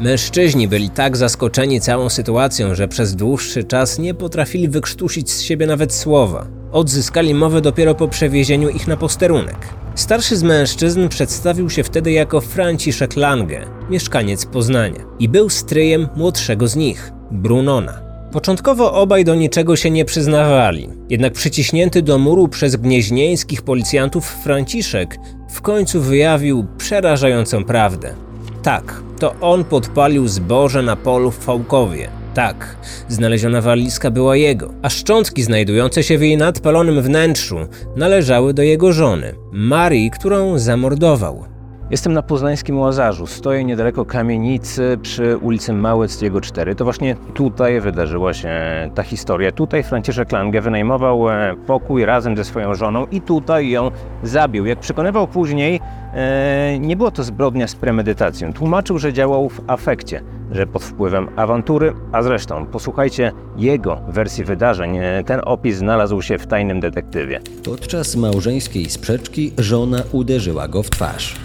Mężczyźni 0.00 0.68
byli 0.68 0.90
tak 0.90 1.16
zaskoczeni 1.16 1.80
całą 1.80 2.08
sytuacją, 2.08 2.74
że 2.74 2.88
przez 2.88 3.16
dłuższy 3.16 3.64
czas 3.64 3.98
nie 3.98 4.14
potrafili 4.14 4.68
wykrztusić 4.68 5.30
z 5.30 5.40
siebie 5.40 5.66
nawet 5.66 5.94
słowa. 5.94 6.46
Odzyskali 6.72 7.34
mowę 7.34 7.60
dopiero 7.60 7.94
po 7.94 8.08
przewiezieniu 8.08 8.68
ich 8.68 8.86
na 8.86 8.96
posterunek. 8.96 9.58
Starszy 9.94 10.36
z 10.36 10.42
mężczyzn 10.42 11.08
przedstawił 11.08 11.70
się 11.70 11.82
wtedy 11.84 12.12
jako 12.12 12.40
Franciszek 12.40 13.16
Lange, 13.16 13.66
mieszkaniec 13.90 14.46
Poznania, 14.46 15.04
i 15.18 15.28
był 15.28 15.48
stryjem 15.50 16.08
młodszego 16.16 16.68
z 16.68 16.76
nich, 16.76 17.12
Brunona. 17.30 18.05
Początkowo 18.36 18.92
obaj 18.92 19.24
do 19.24 19.34
niczego 19.34 19.76
się 19.76 19.90
nie 19.90 20.04
przyznawali, 20.04 20.88
jednak 21.10 21.32
przyciśnięty 21.32 22.02
do 22.02 22.18
muru 22.18 22.48
przez 22.48 22.76
gnieźnieńskich 22.76 23.62
policjantów 23.62 24.26
Franciszek 24.26 25.18
w 25.50 25.60
końcu 25.60 26.00
wyjawił 26.00 26.66
przerażającą 26.78 27.64
prawdę. 27.64 28.14
Tak, 28.62 29.02
to 29.18 29.34
on 29.40 29.64
podpalił 29.64 30.28
zboże 30.28 30.82
na 30.82 30.96
polu 30.96 31.30
w 31.30 31.38
Fałkowie. 31.38 32.08
Tak, 32.34 32.76
znaleziona 33.08 33.60
walizka 33.60 34.10
była 34.10 34.36
jego, 34.36 34.72
a 34.82 34.88
szczątki 34.88 35.42
znajdujące 35.42 36.02
się 36.02 36.18
w 36.18 36.22
jej 36.22 36.36
nadpalonym 36.36 37.02
wnętrzu 37.02 37.58
należały 37.96 38.54
do 38.54 38.62
jego 38.62 38.92
żony, 38.92 39.34
Marii, 39.52 40.10
którą 40.10 40.58
zamordował. 40.58 41.55
Jestem 41.90 42.12
na 42.12 42.22
poznańskim 42.22 42.78
Łazarzu. 42.78 43.26
Stoję 43.26 43.64
niedaleko 43.64 44.04
kamienicy 44.04 44.98
przy 45.02 45.36
ulicy 45.36 45.72
Małeckiego 45.72 46.40
4. 46.40 46.74
To 46.74 46.84
właśnie 46.84 47.16
tutaj 47.34 47.80
wydarzyła 47.80 48.34
się 48.34 48.50
ta 48.94 49.02
historia. 49.02 49.52
Tutaj 49.52 49.82
Franciszek 49.82 50.32
Lange 50.32 50.60
wynajmował 50.60 51.30
e, 51.30 51.54
pokój 51.66 52.04
razem 52.04 52.36
ze 52.36 52.44
swoją 52.44 52.74
żoną 52.74 53.06
i 53.06 53.20
tutaj 53.20 53.70
ją 53.70 53.90
zabił. 54.22 54.66
Jak 54.66 54.80
przekonywał 54.80 55.28
później, 55.28 55.80
e, 56.14 56.78
nie 56.78 56.96
było 56.96 57.10
to 57.10 57.22
zbrodnia 57.22 57.66
z 57.68 57.74
premedytacją. 57.74 58.52
Tłumaczył, 58.52 58.98
że 58.98 59.12
działał 59.12 59.48
w 59.48 59.60
afekcie, 59.66 60.22
że 60.52 60.66
pod 60.66 60.82
wpływem 60.82 61.28
awantury, 61.36 61.92
a 62.12 62.22
zresztą 62.22 62.66
posłuchajcie 62.66 63.32
jego 63.56 64.00
wersji 64.08 64.44
wydarzeń. 64.44 64.96
E, 64.96 65.24
ten 65.24 65.40
opis 65.44 65.76
znalazł 65.76 66.22
się 66.22 66.38
w 66.38 66.46
tajnym 66.46 66.80
detektywie. 66.80 67.40
Podczas 67.64 68.16
małżeńskiej 68.16 68.90
sprzeczki 68.90 69.52
żona 69.58 70.02
uderzyła 70.12 70.68
go 70.68 70.82
w 70.82 70.90
twarz. 70.90 71.36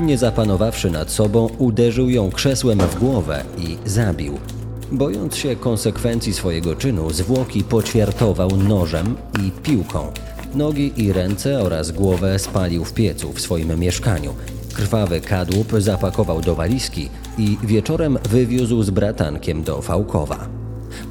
Nie 0.00 0.18
zapanowawszy 0.18 0.90
nad 0.90 1.10
sobą, 1.10 1.48
uderzył 1.58 2.10
ją 2.10 2.30
krzesłem 2.30 2.78
w 2.78 2.98
głowę 2.98 3.44
i 3.58 3.76
zabił. 3.86 4.38
Bojąc 4.92 5.36
się 5.36 5.56
konsekwencji 5.56 6.34
swojego 6.34 6.76
czynu, 6.76 7.10
zwłoki 7.10 7.64
poćwiartował 7.64 8.56
nożem 8.56 9.16
i 9.46 9.50
piłką. 9.50 10.12
Nogi 10.54 10.92
i 10.96 11.12
ręce 11.12 11.62
oraz 11.62 11.90
głowę 11.92 12.38
spalił 12.38 12.84
w 12.84 12.92
piecu 12.92 13.32
w 13.32 13.40
swoim 13.40 13.78
mieszkaniu. 13.78 14.34
Krwawy 14.74 15.20
kadłub 15.20 15.72
zapakował 15.78 16.40
do 16.40 16.54
walizki 16.54 17.08
i 17.38 17.58
wieczorem 17.62 18.18
wywiózł 18.30 18.82
z 18.82 18.90
bratankiem 18.90 19.62
do 19.62 19.82
Fałkowa. 19.82 20.48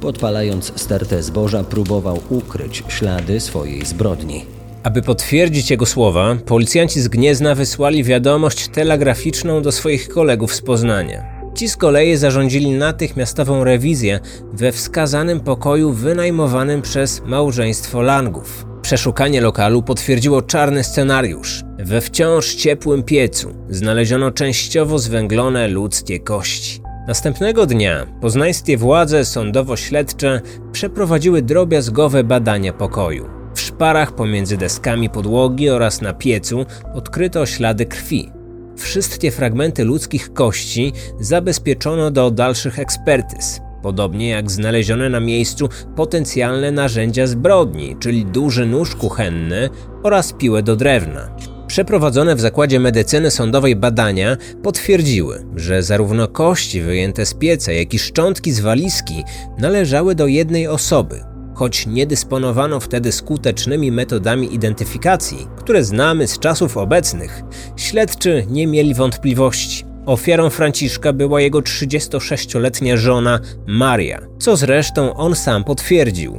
Podpalając 0.00 0.72
stertę 0.80 1.22
zboża, 1.22 1.64
próbował 1.64 2.18
ukryć 2.30 2.84
ślady 2.88 3.40
swojej 3.40 3.86
zbrodni. 3.86 4.59
Aby 4.82 5.02
potwierdzić 5.02 5.70
jego 5.70 5.86
słowa, 5.86 6.36
policjanci 6.46 7.00
z 7.00 7.08
Gniezna 7.08 7.54
wysłali 7.54 8.04
wiadomość 8.04 8.68
telegraficzną 8.68 9.62
do 9.62 9.72
swoich 9.72 10.08
kolegów 10.08 10.54
z 10.54 10.62
Poznania. 10.62 11.24
Ci 11.54 11.68
z 11.68 11.76
kolei 11.76 12.16
zarządzili 12.16 12.70
natychmiastową 12.70 13.64
rewizję 13.64 14.20
we 14.52 14.72
wskazanym 14.72 15.40
pokoju 15.40 15.92
wynajmowanym 15.92 16.82
przez 16.82 17.22
małżeństwo 17.26 18.02
Langów. 18.02 18.66
Przeszukanie 18.82 19.40
lokalu 19.40 19.82
potwierdziło 19.82 20.42
czarny 20.42 20.84
scenariusz. 20.84 21.62
We 21.78 22.00
wciąż 22.00 22.54
ciepłym 22.54 23.02
piecu 23.02 23.54
znaleziono 23.68 24.30
częściowo 24.30 24.98
zwęglone 24.98 25.68
ludzkie 25.68 26.20
kości. 26.20 26.80
Następnego 27.08 27.66
dnia 27.66 28.06
poznańskie 28.20 28.76
władze 28.76 29.24
sądowo-śledcze 29.24 30.40
przeprowadziły 30.72 31.42
drobiazgowe 31.42 32.24
badania 32.24 32.72
pokoju. 32.72 33.39
W 33.80 33.82
szparach 33.82 34.12
pomiędzy 34.12 34.56
deskami 34.56 35.10
podłogi 35.10 35.70
oraz 35.70 36.00
na 36.00 36.12
piecu 36.12 36.66
odkryto 36.94 37.46
ślady 37.46 37.86
krwi. 37.86 38.30
Wszystkie 38.76 39.30
fragmenty 39.30 39.84
ludzkich 39.84 40.32
kości 40.32 40.92
zabezpieczono 41.20 42.10
do 42.10 42.30
dalszych 42.30 42.78
ekspertyz, 42.78 43.60
podobnie 43.82 44.28
jak 44.28 44.50
znalezione 44.50 45.08
na 45.08 45.20
miejscu 45.20 45.68
potencjalne 45.96 46.72
narzędzia 46.72 47.26
zbrodni, 47.26 47.96
czyli 48.00 48.26
duży 48.26 48.66
nóż 48.66 48.96
kuchenny 48.96 49.68
oraz 50.02 50.32
piłę 50.32 50.62
do 50.62 50.76
drewna. 50.76 51.36
Przeprowadzone 51.66 52.36
w 52.36 52.40
zakładzie 52.40 52.80
medycyny 52.80 53.30
sądowej 53.30 53.76
badania 53.76 54.36
potwierdziły, 54.62 55.46
że 55.56 55.82
zarówno 55.82 56.28
kości 56.28 56.80
wyjęte 56.80 57.26
z 57.26 57.34
pieca, 57.34 57.72
jak 57.72 57.94
i 57.94 57.98
szczątki 57.98 58.52
z 58.52 58.60
walizki 58.60 59.24
należały 59.58 60.14
do 60.14 60.26
jednej 60.26 60.68
osoby, 60.68 61.20
choć 61.60 61.86
nie 61.86 62.06
dysponowano 62.06 62.80
wtedy 62.80 63.12
skutecznymi 63.12 63.92
metodami 63.92 64.54
identyfikacji, 64.54 65.48
które 65.56 65.84
znamy 65.84 66.28
z 66.28 66.38
czasów 66.38 66.76
obecnych, 66.76 67.42
śledczy 67.76 68.46
nie 68.50 68.66
mieli 68.66 68.94
wątpliwości. 68.94 69.84
Ofiarą 70.06 70.50
Franciszka 70.50 71.12
była 71.12 71.40
jego 71.40 71.58
36-letnia 71.58 72.96
żona 72.96 73.40
Maria, 73.66 74.20
co 74.38 74.56
zresztą 74.56 75.14
on 75.14 75.34
sam 75.34 75.64
potwierdził. 75.64 76.38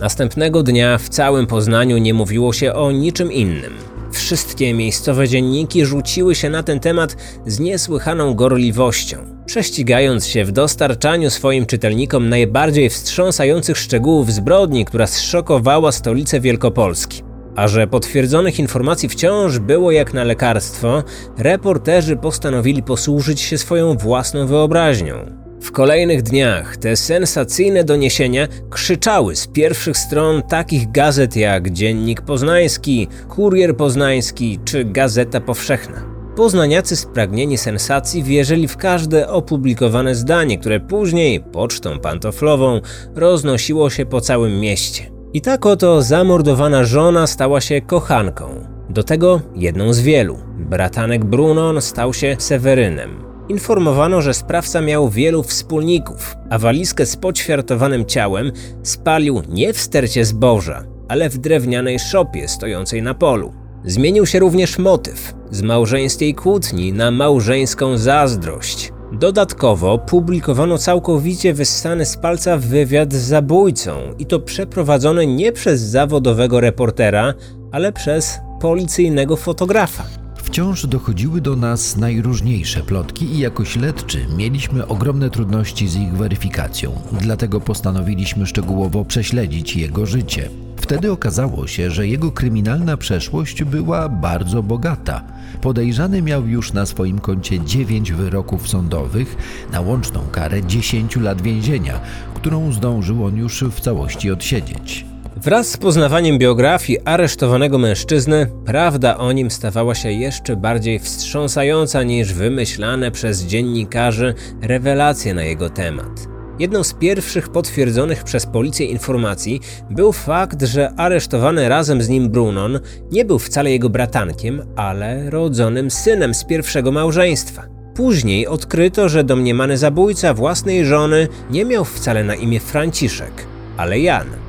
Następnego 0.00 0.62
dnia 0.62 0.98
w 0.98 1.08
całym 1.08 1.46
Poznaniu 1.46 1.98
nie 1.98 2.14
mówiło 2.14 2.52
się 2.52 2.74
o 2.74 2.92
niczym 2.92 3.32
innym. 3.32 3.72
Wszystkie 4.12 4.74
miejscowe 4.74 5.28
dzienniki 5.28 5.86
rzuciły 5.86 6.34
się 6.34 6.50
na 6.50 6.62
ten 6.62 6.80
temat 6.80 7.16
z 7.46 7.60
niesłychaną 7.60 8.34
gorliwością, 8.34 9.41
prześcigając 9.52 10.26
się 10.26 10.44
w 10.44 10.52
dostarczaniu 10.52 11.30
swoim 11.30 11.66
czytelnikom 11.66 12.28
najbardziej 12.28 12.90
wstrząsających 12.90 13.78
szczegółów 13.78 14.32
zbrodni, 14.32 14.84
która 14.84 15.06
zszokowała 15.06 15.92
stolicę 15.92 16.40
Wielkopolski. 16.40 17.22
A 17.56 17.68
że 17.68 17.86
potwierdzonych 17.86 18.58
informacji 18.58 19.08
wciąż 19.08 19.58
było 19.58 19.90
jak 19.90 20.14
na 20.14 20.24
lekarstwo, 20.24 21.02
reporterzy 21.38 22.16
postanowili 22.16 22.82
posłużyć 22.82 23.40
się 23.40 23.58
swoją 23.58 23.96
własną 23.96 24.46
wyobraźnią. 24.46 25.14
W 25.60 25.72
kolejnych 25.72 26.22
dniach 26.22 26.76
te 26.76 26.96
sensacyjne 26.96 27.84
doniesienia 27.84 28.48
krzyczały 28.70 29.36
z 29.36 29.46
pierwszych 29.46 29.96
stron 29.96 30.42
takich 30.42 30.90
gazet 30.90 31.36
jak 31.36 31.70
Dziennik 31.70 32.22
Poznański, 32.22 33.08
Kurier 33.28 33.76
Poznański 33.76 34.58
czy 34.64 34.84
Gazeta 34.84 35.40
Powszechna. 35.40 36.11
Poznaniacy 36.36 36.96
spragnieni 36.96 37.58
sensacji 37.58 38.22
wierzyli 38.22 38.68
w 38.68 38.76
każde 38.76 39.28
opublikowane 39.28 40.14
zdanie, 40.14 40.58
które 40.58 40.80
później 40.80 41.40
pocztą 41.40 41.98
pantoflową 41.98 42.80
roznosiło 43.14 43.90
się 43.90 44.06
po 44.06 44.20
całym 44.20 44.60
mieście. 44.60 45.10
I 45.32 45.40
tak 45.40 45.66
oto 45.66 46.02
zamordowana 46.02 46.84
żona 46.84 47.26
stała 47.26 47.60
się 47.60 47.80
kochanką. 47.80 48.66
Do 48.88 49.02
tego 49.02 49.40
jedną 49.54 49.92
z 49.92 50.00
wielu. 50.00 50.38
Bratanek 50.58 51.24
Brunon 51.24 51.80
stał 51.80 52.14
się 52.14 52.36
Sewerynem. 52.38 53.24
Informowano, 53.48 54.22
że 54.22 54.34
sprawca 54.34 54.80
miał 54.80 55.08
wielu 55.08 55.42
wspólników, 55.42 56.36
a 56.50 56.58
walizkę 56.58 57.06
z 57.06 57.16
poćwiartowanym 57.16 58.06
ciałem 58.06 58.52
spalił 58.82 59.42
nie 59.48 59.72
w 59.72 59.80
stercie 59.80 60.24
zboża, 60.24 60.84
ale 61.08 61.30
w 61.30 61.38
drewnianej 61.38 61.98
szopie 61.98 62.48
stojącej 62.48 63.02
na 63.02 63.14
polu. 63.14 63.61
Zmienił 63.84 64.26
się 64.26 64.38
również 64.38 64.78
motyw 64.78 65.34
z 65.50 65.62
małżeńskiej 65.62 66.34
kłótni 66.34 66.92
na 66.92 67.10
małżeńską 67.10 67.98
zazdrość. 67.98 68.92
Dodatkowo 69.12 69.98
publikowano 69.98 70.78
całkowicie 70.78 71.54
wyssany 71.54 72.06
z 72.06 72.16
palca 72.16 72.58
wywiad 72.58 73.12
z 73.12 73.16
zabójcą 73.16 73.92
i 74.18 74.26
to 74.26 74.40
przeprowadzony 74.40 75.26
nie 75.26 75.52
przez 75.52 75.80
zawodowego 75.80 76.60
reportera, 76.60 77.34
ale 77.72 77.92
przez 77.92 78.38
policyjnego 78.60 79.36
fotografa. 79.36 80.04
Wciąż 80.36 80.86
dochodziły 80.86 81.40
do 81.40 81.56
nas 81.56 81.96
najróżniejsze 81.96 82.80
plotki 82.80 83.24
i 83.24 83.38
jako 83.38 83.64
śledczy 83.64 84.26
mieliśmy 84.36 84.86
ogromne 84.86 85.30
trudności 85.30 85.88
z 85.88 85.96
ich 85.96 86.16
weryfikacją, 86.16 86.92
dlatego 87.12 87.60
postanowiliśmy 87.60 88.46
szczegółowo 88.46 89.04
prześledzić 89.04 89.76
jego 89.76 90.06
życie. 90.06 90.48
Wtedy 90.82 91.12
okazało 91.12 91.66
się, 91.66 91.90
że 91.90 92.06
jego 92.06 92.32
kryminalna 92.32 92.96
przeszłość 92.96 93.64
była 93.64 94.08
bardzo 94.08 94.62
bogata. 94.62 95.24
Podejrzany 95.60 96.22
miał 96.22 96.46
już 96.46 96.72
na 96.72 96.86
swoim 96.86 97.18
koncie 97.18 97.60
9 97.60 98.12
wyroków 98.12 98.68
sądowych 98.68 99.36
na 99.72 99.80
łączną 99.80 100.20
karę 100.32 100.62
10 100.66 101.16
lat 101.16 101.42
więzienia, 101.42 102.00
którą 102.34 102.72
zdążył 102.72 103.24
on 103.24 103.36
już 103.36 103.64
w 103.64 103.80
całości 103.80 104.30
odsiedzieć. 104.30 105.04
Wraz 105.36 105.70
z 105.70 105.76
poznawaniem 105.76 106.38
biografii 106.38 106.98
aresztowanego 107.04 107.78
mężczyzny, 107.78 108.46
prawda 108.64 109.18
o 109.18 109.32
nim 109.32 109.50
stawała 109.50 109.94
się 109.94 110.12
jeszcze 110.12 110.56
bardziej 110.56 110.98
wstrząsająca 110.98 112.02
niż 112.02 112.32
wymyślane 112.32 113.10
przez 113.10 113.44
dziennikarzy 113.44 114.34
rewelacje 114.62 115.34
na 115.34 115.42
jego 115.42 115.70
temat. 115.70 116.31
Jedną 116.62 116.84
z 116.84 116.94
pierwszych 116.94 117.48
potwierdzonych 117.48 118.24
przez 118.24 118.46
policję 118.46 118.86
informacji 118.86 119.60
był 119.90 120.12
fakt, 120.12 120.62
że 120.62 120.92
aresztowany 120.96 121.68
razem 121.68 122.02
z 122.02 122.08
nim 122.08 122.28
Brunon 122.28 122.80
nie 123.12 123.24
był 123.24 123.38
wcale 123.38 123.70
jego 123.70 123.90
bratankiem, 123.90 124.62
ale 124.76 125.30
rodzonym 125.30 125.90
synem 125.90 126.34
z 126.34 126.44
pierwszego 126.44 126.92
małżeństwa. 126.92 127.62
Później 127.94 128.46
odkryto, 128.46 129.08
że 129.08 129.24
domniemany 129.24 129.78
zabójca 129.78 130.34
własnej 130.34 130.86
żony 130.86 131.28
nie 131.50 131.64
miał 131.64 131.84
wcale 131.84 132.24
na 132.24 132.34
imię 132.34 132.60
Franciszek, 132.60 133.46
ale 133.76 134.00
Jan. 134.00 134.41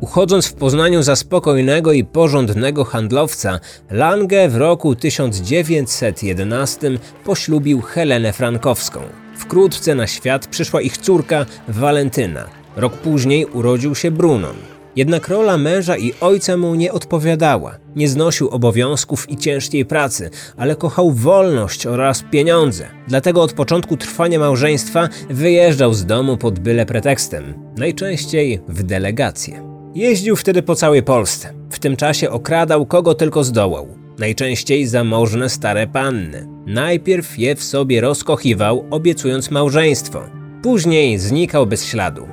Uchodząc 0.00 0.46
w 0.46 0.54
Poznaniu 0.54 1.02
za 1.02 1.16
spokojnego 1.16 1.92
i 1.92 2.04
porządnego 2.04 2.84
handlowca, 2.84 3.60
Lange 3.90 4.48
w 4.48 4.56
roku 4.56 4.94
1911 4.94 6.90
poślubił 7.24 7.80
Helenę 7.80 8.32
Frankowską. 8.32 9.00
Wkrótce 9.36 9.94
na 9.94 10.06
świat 10.06 10.46
przyszła 10.46 10.80
ich 10.80 10.98
córka 10.98 11.46
Walentyna. 11.68 12.44
Rok 12.76 12.92
później 12.92 13.46
urodził 13.46 13.94
się 13.94 14.10
Brunon. 14.10 14.56
Jednak 14.96 15.28
rola 15.28 15.58
męża 15.58 15.96
i 15.96 16.12
ojca 16.20 16.56
mu 16.56 16.74
nie 16.74 16.92
odpowiadała. 16.92 17.78
Nie 17.96 18.08
znosił 18.08 18.48
obowiązków 18.48 19.30
i 19.30 19.36
ciężkiej 19.36 19.84
pracy, 19.84 20.30
ale 20.56 20.76
kochał 20.76 21.12
wolność 21.12 21.86
oraz 21.86 22.24
pieniądze. 22.30 22.88
Dlatego 23.08 23.42
od 23.42 23.52
początku 23.52 23.96
trwania 23.96 24.38
małżeństwa 24.38 25.08
wyjeżdżał 25.30 25.94
z 25.94 26.06
domu 26.06 26.36
pod 26.36 26.58
byle 26.58 26.86
pretekstem, 26.86 27.54
najczęściej 27.76 28.60
w 28.68 28.82
delegację. 28.82 29.77
Jeździł 29.98 30.36
wtedy 30.36 30.62
po 30.62 30.74
całej 30.74 31.02
Polsce. 31.02 31.54
W 31.70 31.78
tym 31.78 31.96
czasie 31.96 32.30
okradał 32.30 32.86
kogo 32.86 33.14
tylko 33.14 33.44
zdołał. 33.44 33.88
Najczęściej 34.18 34.86
zamożne 34.86 35.48
stare 35.48 35.86
panny. 35.86 36.48
Najpierw 36.66 37.38
je 37.38 37.56
w 37.56 37.64
sobie 37.64 38.00
rozkochiwał, 38.00 38.84
obiecując 38.90 39.50
małżeństwo. 39.50 40.22
Później 40.62 41.18
znikał 41.18 41.66
bez 41.66 41.84
śladu. 41.84 42.28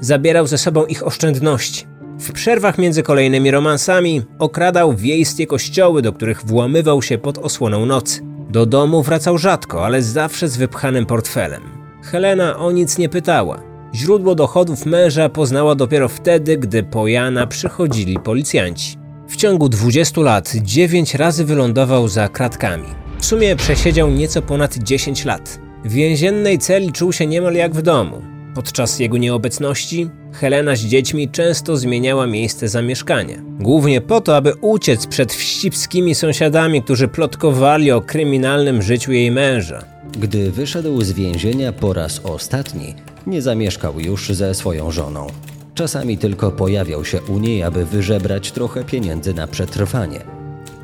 Zabierał 0.00 0.46
ze 0.46 0.58
sobą 0.58 0.86
ich 0.86 1.06
oszczędności. 1.06 1.86
W 2.18 2.32
przerwach 2.32 2.78
między 2.78 3.02
kolejnymi 3.02 3.50
romansami 3.50 4.22
okradał 4.38 4.92
wiejskie 4.92 5.46
kościoły, 5.46 6.02
do 6.02 6.12
których 6.12 6.46
włamywał 6.46 7.02
się 7.02 7.18
pod 7.18 7.38
osłoną 7.38 7.86
nocy. 7.86 8.20
Do 8.50 8.66
domu 8.66 9.02
wracał 9.02 9.38
rzadko, 9.38 9.84
ale 9.84 10.02
zawsze 10.02 10.48
z 10.48 10.56
wypchanym 10.56 11.06
portfelem. 11.06 11.62
Helena 12.02 12.58
o 12.58 12.70
nic 12.70 12.98
nie 12.98 13.08
pytała. 13.08 13.68
Źródło 13.94 14.34
dochodów 14.34 14.86
męża 14.86 15.28
poznała 15.28 15.74
dopiero 15.74 16.08
wtedy, 16.08 16.56
gdy 16.56 16.82
po 16.82 17.08
Jana 17.08 17.46
przychodzili 17.46 18.18
policjanci. 18.18 18.96
W 19.28 19.36
ciągu 19.36 19.68
20 19.68 20.20
lat 20.20 20.52
9 20.62 21.14
razy 21.14 21.44
wylądował 21.44 22.08
za 22.08 22.28
kratkami. 22.28 22.88
W 23.18 23.26
sumie 23.26 23.56
przesiedział 23.56 24.10
nieco 24.10 24.42
ponad 24.42 24.78
10 24.78 25.24
lat. 25.24 25.58
W 25.84 25.92
więziennej 25.92 26.58
celi 26.58 26.92
czuł 26.92 27.12
się 27.12 27.26
niemal 27.26 27.54
jak 27.54 27.74
w 27.74 27.82
domu. 27.82 28.22
Podczas 28.54 28.98
jego 28.98 29.18
nieobecności 29.18 30.10
Helena 30.32 30.76
z 30.76 30.80
dziećmi 30.80 31.28
często 31.28 31.76
zmieniała 31.76 32.26
miejsce 32.26 32.68
zamieszkania. 32.68 33.36
Głównie 33.60 34.00
po 34.00 34.20
to, 34.20 34.36
aby 34.36 34.54
uciec 34.60 35.06
przed 35.06 35.32
wścibskimi 35.32 36.14
sąsiadami, 36.14 36.82
którzy 36.82 37.08
plotkowali 37.08 37.92
o 37.92 38.00
kryminalnym 38.00 38.82
życiu 38.82 39.12
jej 39.12 39.30
męża. 39.30 39.84
Gdy 40.20 40.50
wyszedł 40.50 41.02
z 41.02 41.12
więzienia 41.12 41.72
po 41.72 41.92
raz 41.92 42.20
ostatni, 42.24 42.94
nie 43.28 43.42
zamieszkał 43.42 44.00
już 44.00 44.28
ze 44.28 44.54
swoją 44.54 44.90
żoną. 44.90 45.26
Czasami 45.74 46.18
tylko 46.18 46.50
pojawiał 46.50 47.04
się 47.04 47.22
u 47.22 47.38
niej, 47.38 47.62
aby 47.62 47.84
wyżebrać 47.84 48.52
trochę 48.52 48.84
pieniędzy 48.84 49.34
na 49.34 49.46
przetrwanie. 49.46 50.20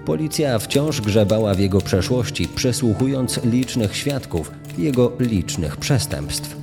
Policja 0.06 0.58
wciąż 0.58 1.00
grzebała 1.00 1.54
w 1.54 1.58
jego 1.58 1.80
przeszłości, 1.80 2.48
przesłuchując 2.48 3.44
licznych 3.44 3.96
świadków 3.96 4.50
jego 4.78 5.12
licznych 5.20 5.76
przestępstw. 5.76 6.56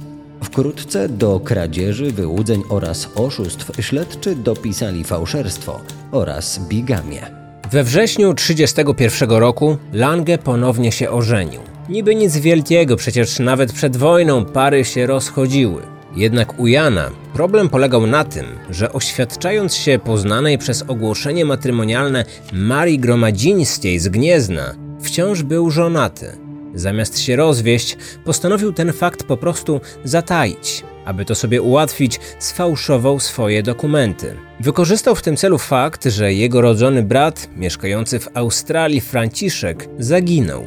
Wkrótce 0.44 1.10
do 1.10 1.40
kradzieży, 1.40 2.12
wyłudzeń 2.12 2.64
oraz 2.70 3.10
oszustw 3.16 3.86
śledczy 3.86 4.36
dopisali 4.36 5.04
fałszerstwo 5.04 5.80
oraz 6.12 6.60
bigamię. 6.60 7.22
We 7.72 7.84
wrześniu 7.84 8.34
1931 8.34 9.40
roku 9.40 9.78
Lange 9.94 10.38
ponownie 10.38 10.92
się 10.92 11.10
ożenił. 11.10 11.71
Niby 11.90 12.16
nic 12.16 12.38
wielkiego, 12.38 12.96
przecież 12.96 13.40
nawet 13.40 13.74
przed 13.74 13.98
wojną 13.98 14.46
pary 14.46 14.86
się 14.86 15.08
rozchodziły. 15.08 15.82
Jednak 16.16 16.60
u 16.60 16.68
Jana 16.68 17.12
problem 17.34 17.70
polegał 17.70 18.08
na 18.08 18.24
tym, 18.24 18.46
że 18.70 18.94
oświadczając 18.94 19.76
się 19.76 20.00
poznanej 20.00 20.58
przez 20.58 20.84
ogłoszenie 20.88 21.46
matrymonialne 21.46 22.26
Marii 22.54 23.00
Gromadzińskiej 23.00 24.00
z 24.00 24.08
Gniezna, 24.08 24.76
wciąż 25.02 25.44
był 25.44 25.72
żonaty. 25.72 26.38
Zamiast 26.76 27.20
się 27.20 27.36
rozwieść, 27.36 27.98
postanowił 28.26 28.74
ten 28.74 28.94
fakt 28.94 29.24
po 29.24 29.38
prostu 29.38 29.82
zataić. 30.04 30.84
Aby 31.06 31.26
to 31.26 31.36
sobie 31.36 31.62
ułatwić, 31.62 32.20
sfałszował 32.40 33.20
swoje 33.20 33.64
dokumenty. 33.64 34.36
Wykorzystał 34.60 35.16
w 35.16 35.22
tym 35.22 35.38
celu 35.38 35.58
fakt, 35.58 36.06
że 36.06 36.34
jego 36.34 36.62
rodzony 36.62 37.04
brat, 37.04 37.50
mieszkający 37.56 38.20
w 38.20 38.30
Australii 38.34 39.02
Franciszek, 39.02 39.90
zaginął. 40.00 40.66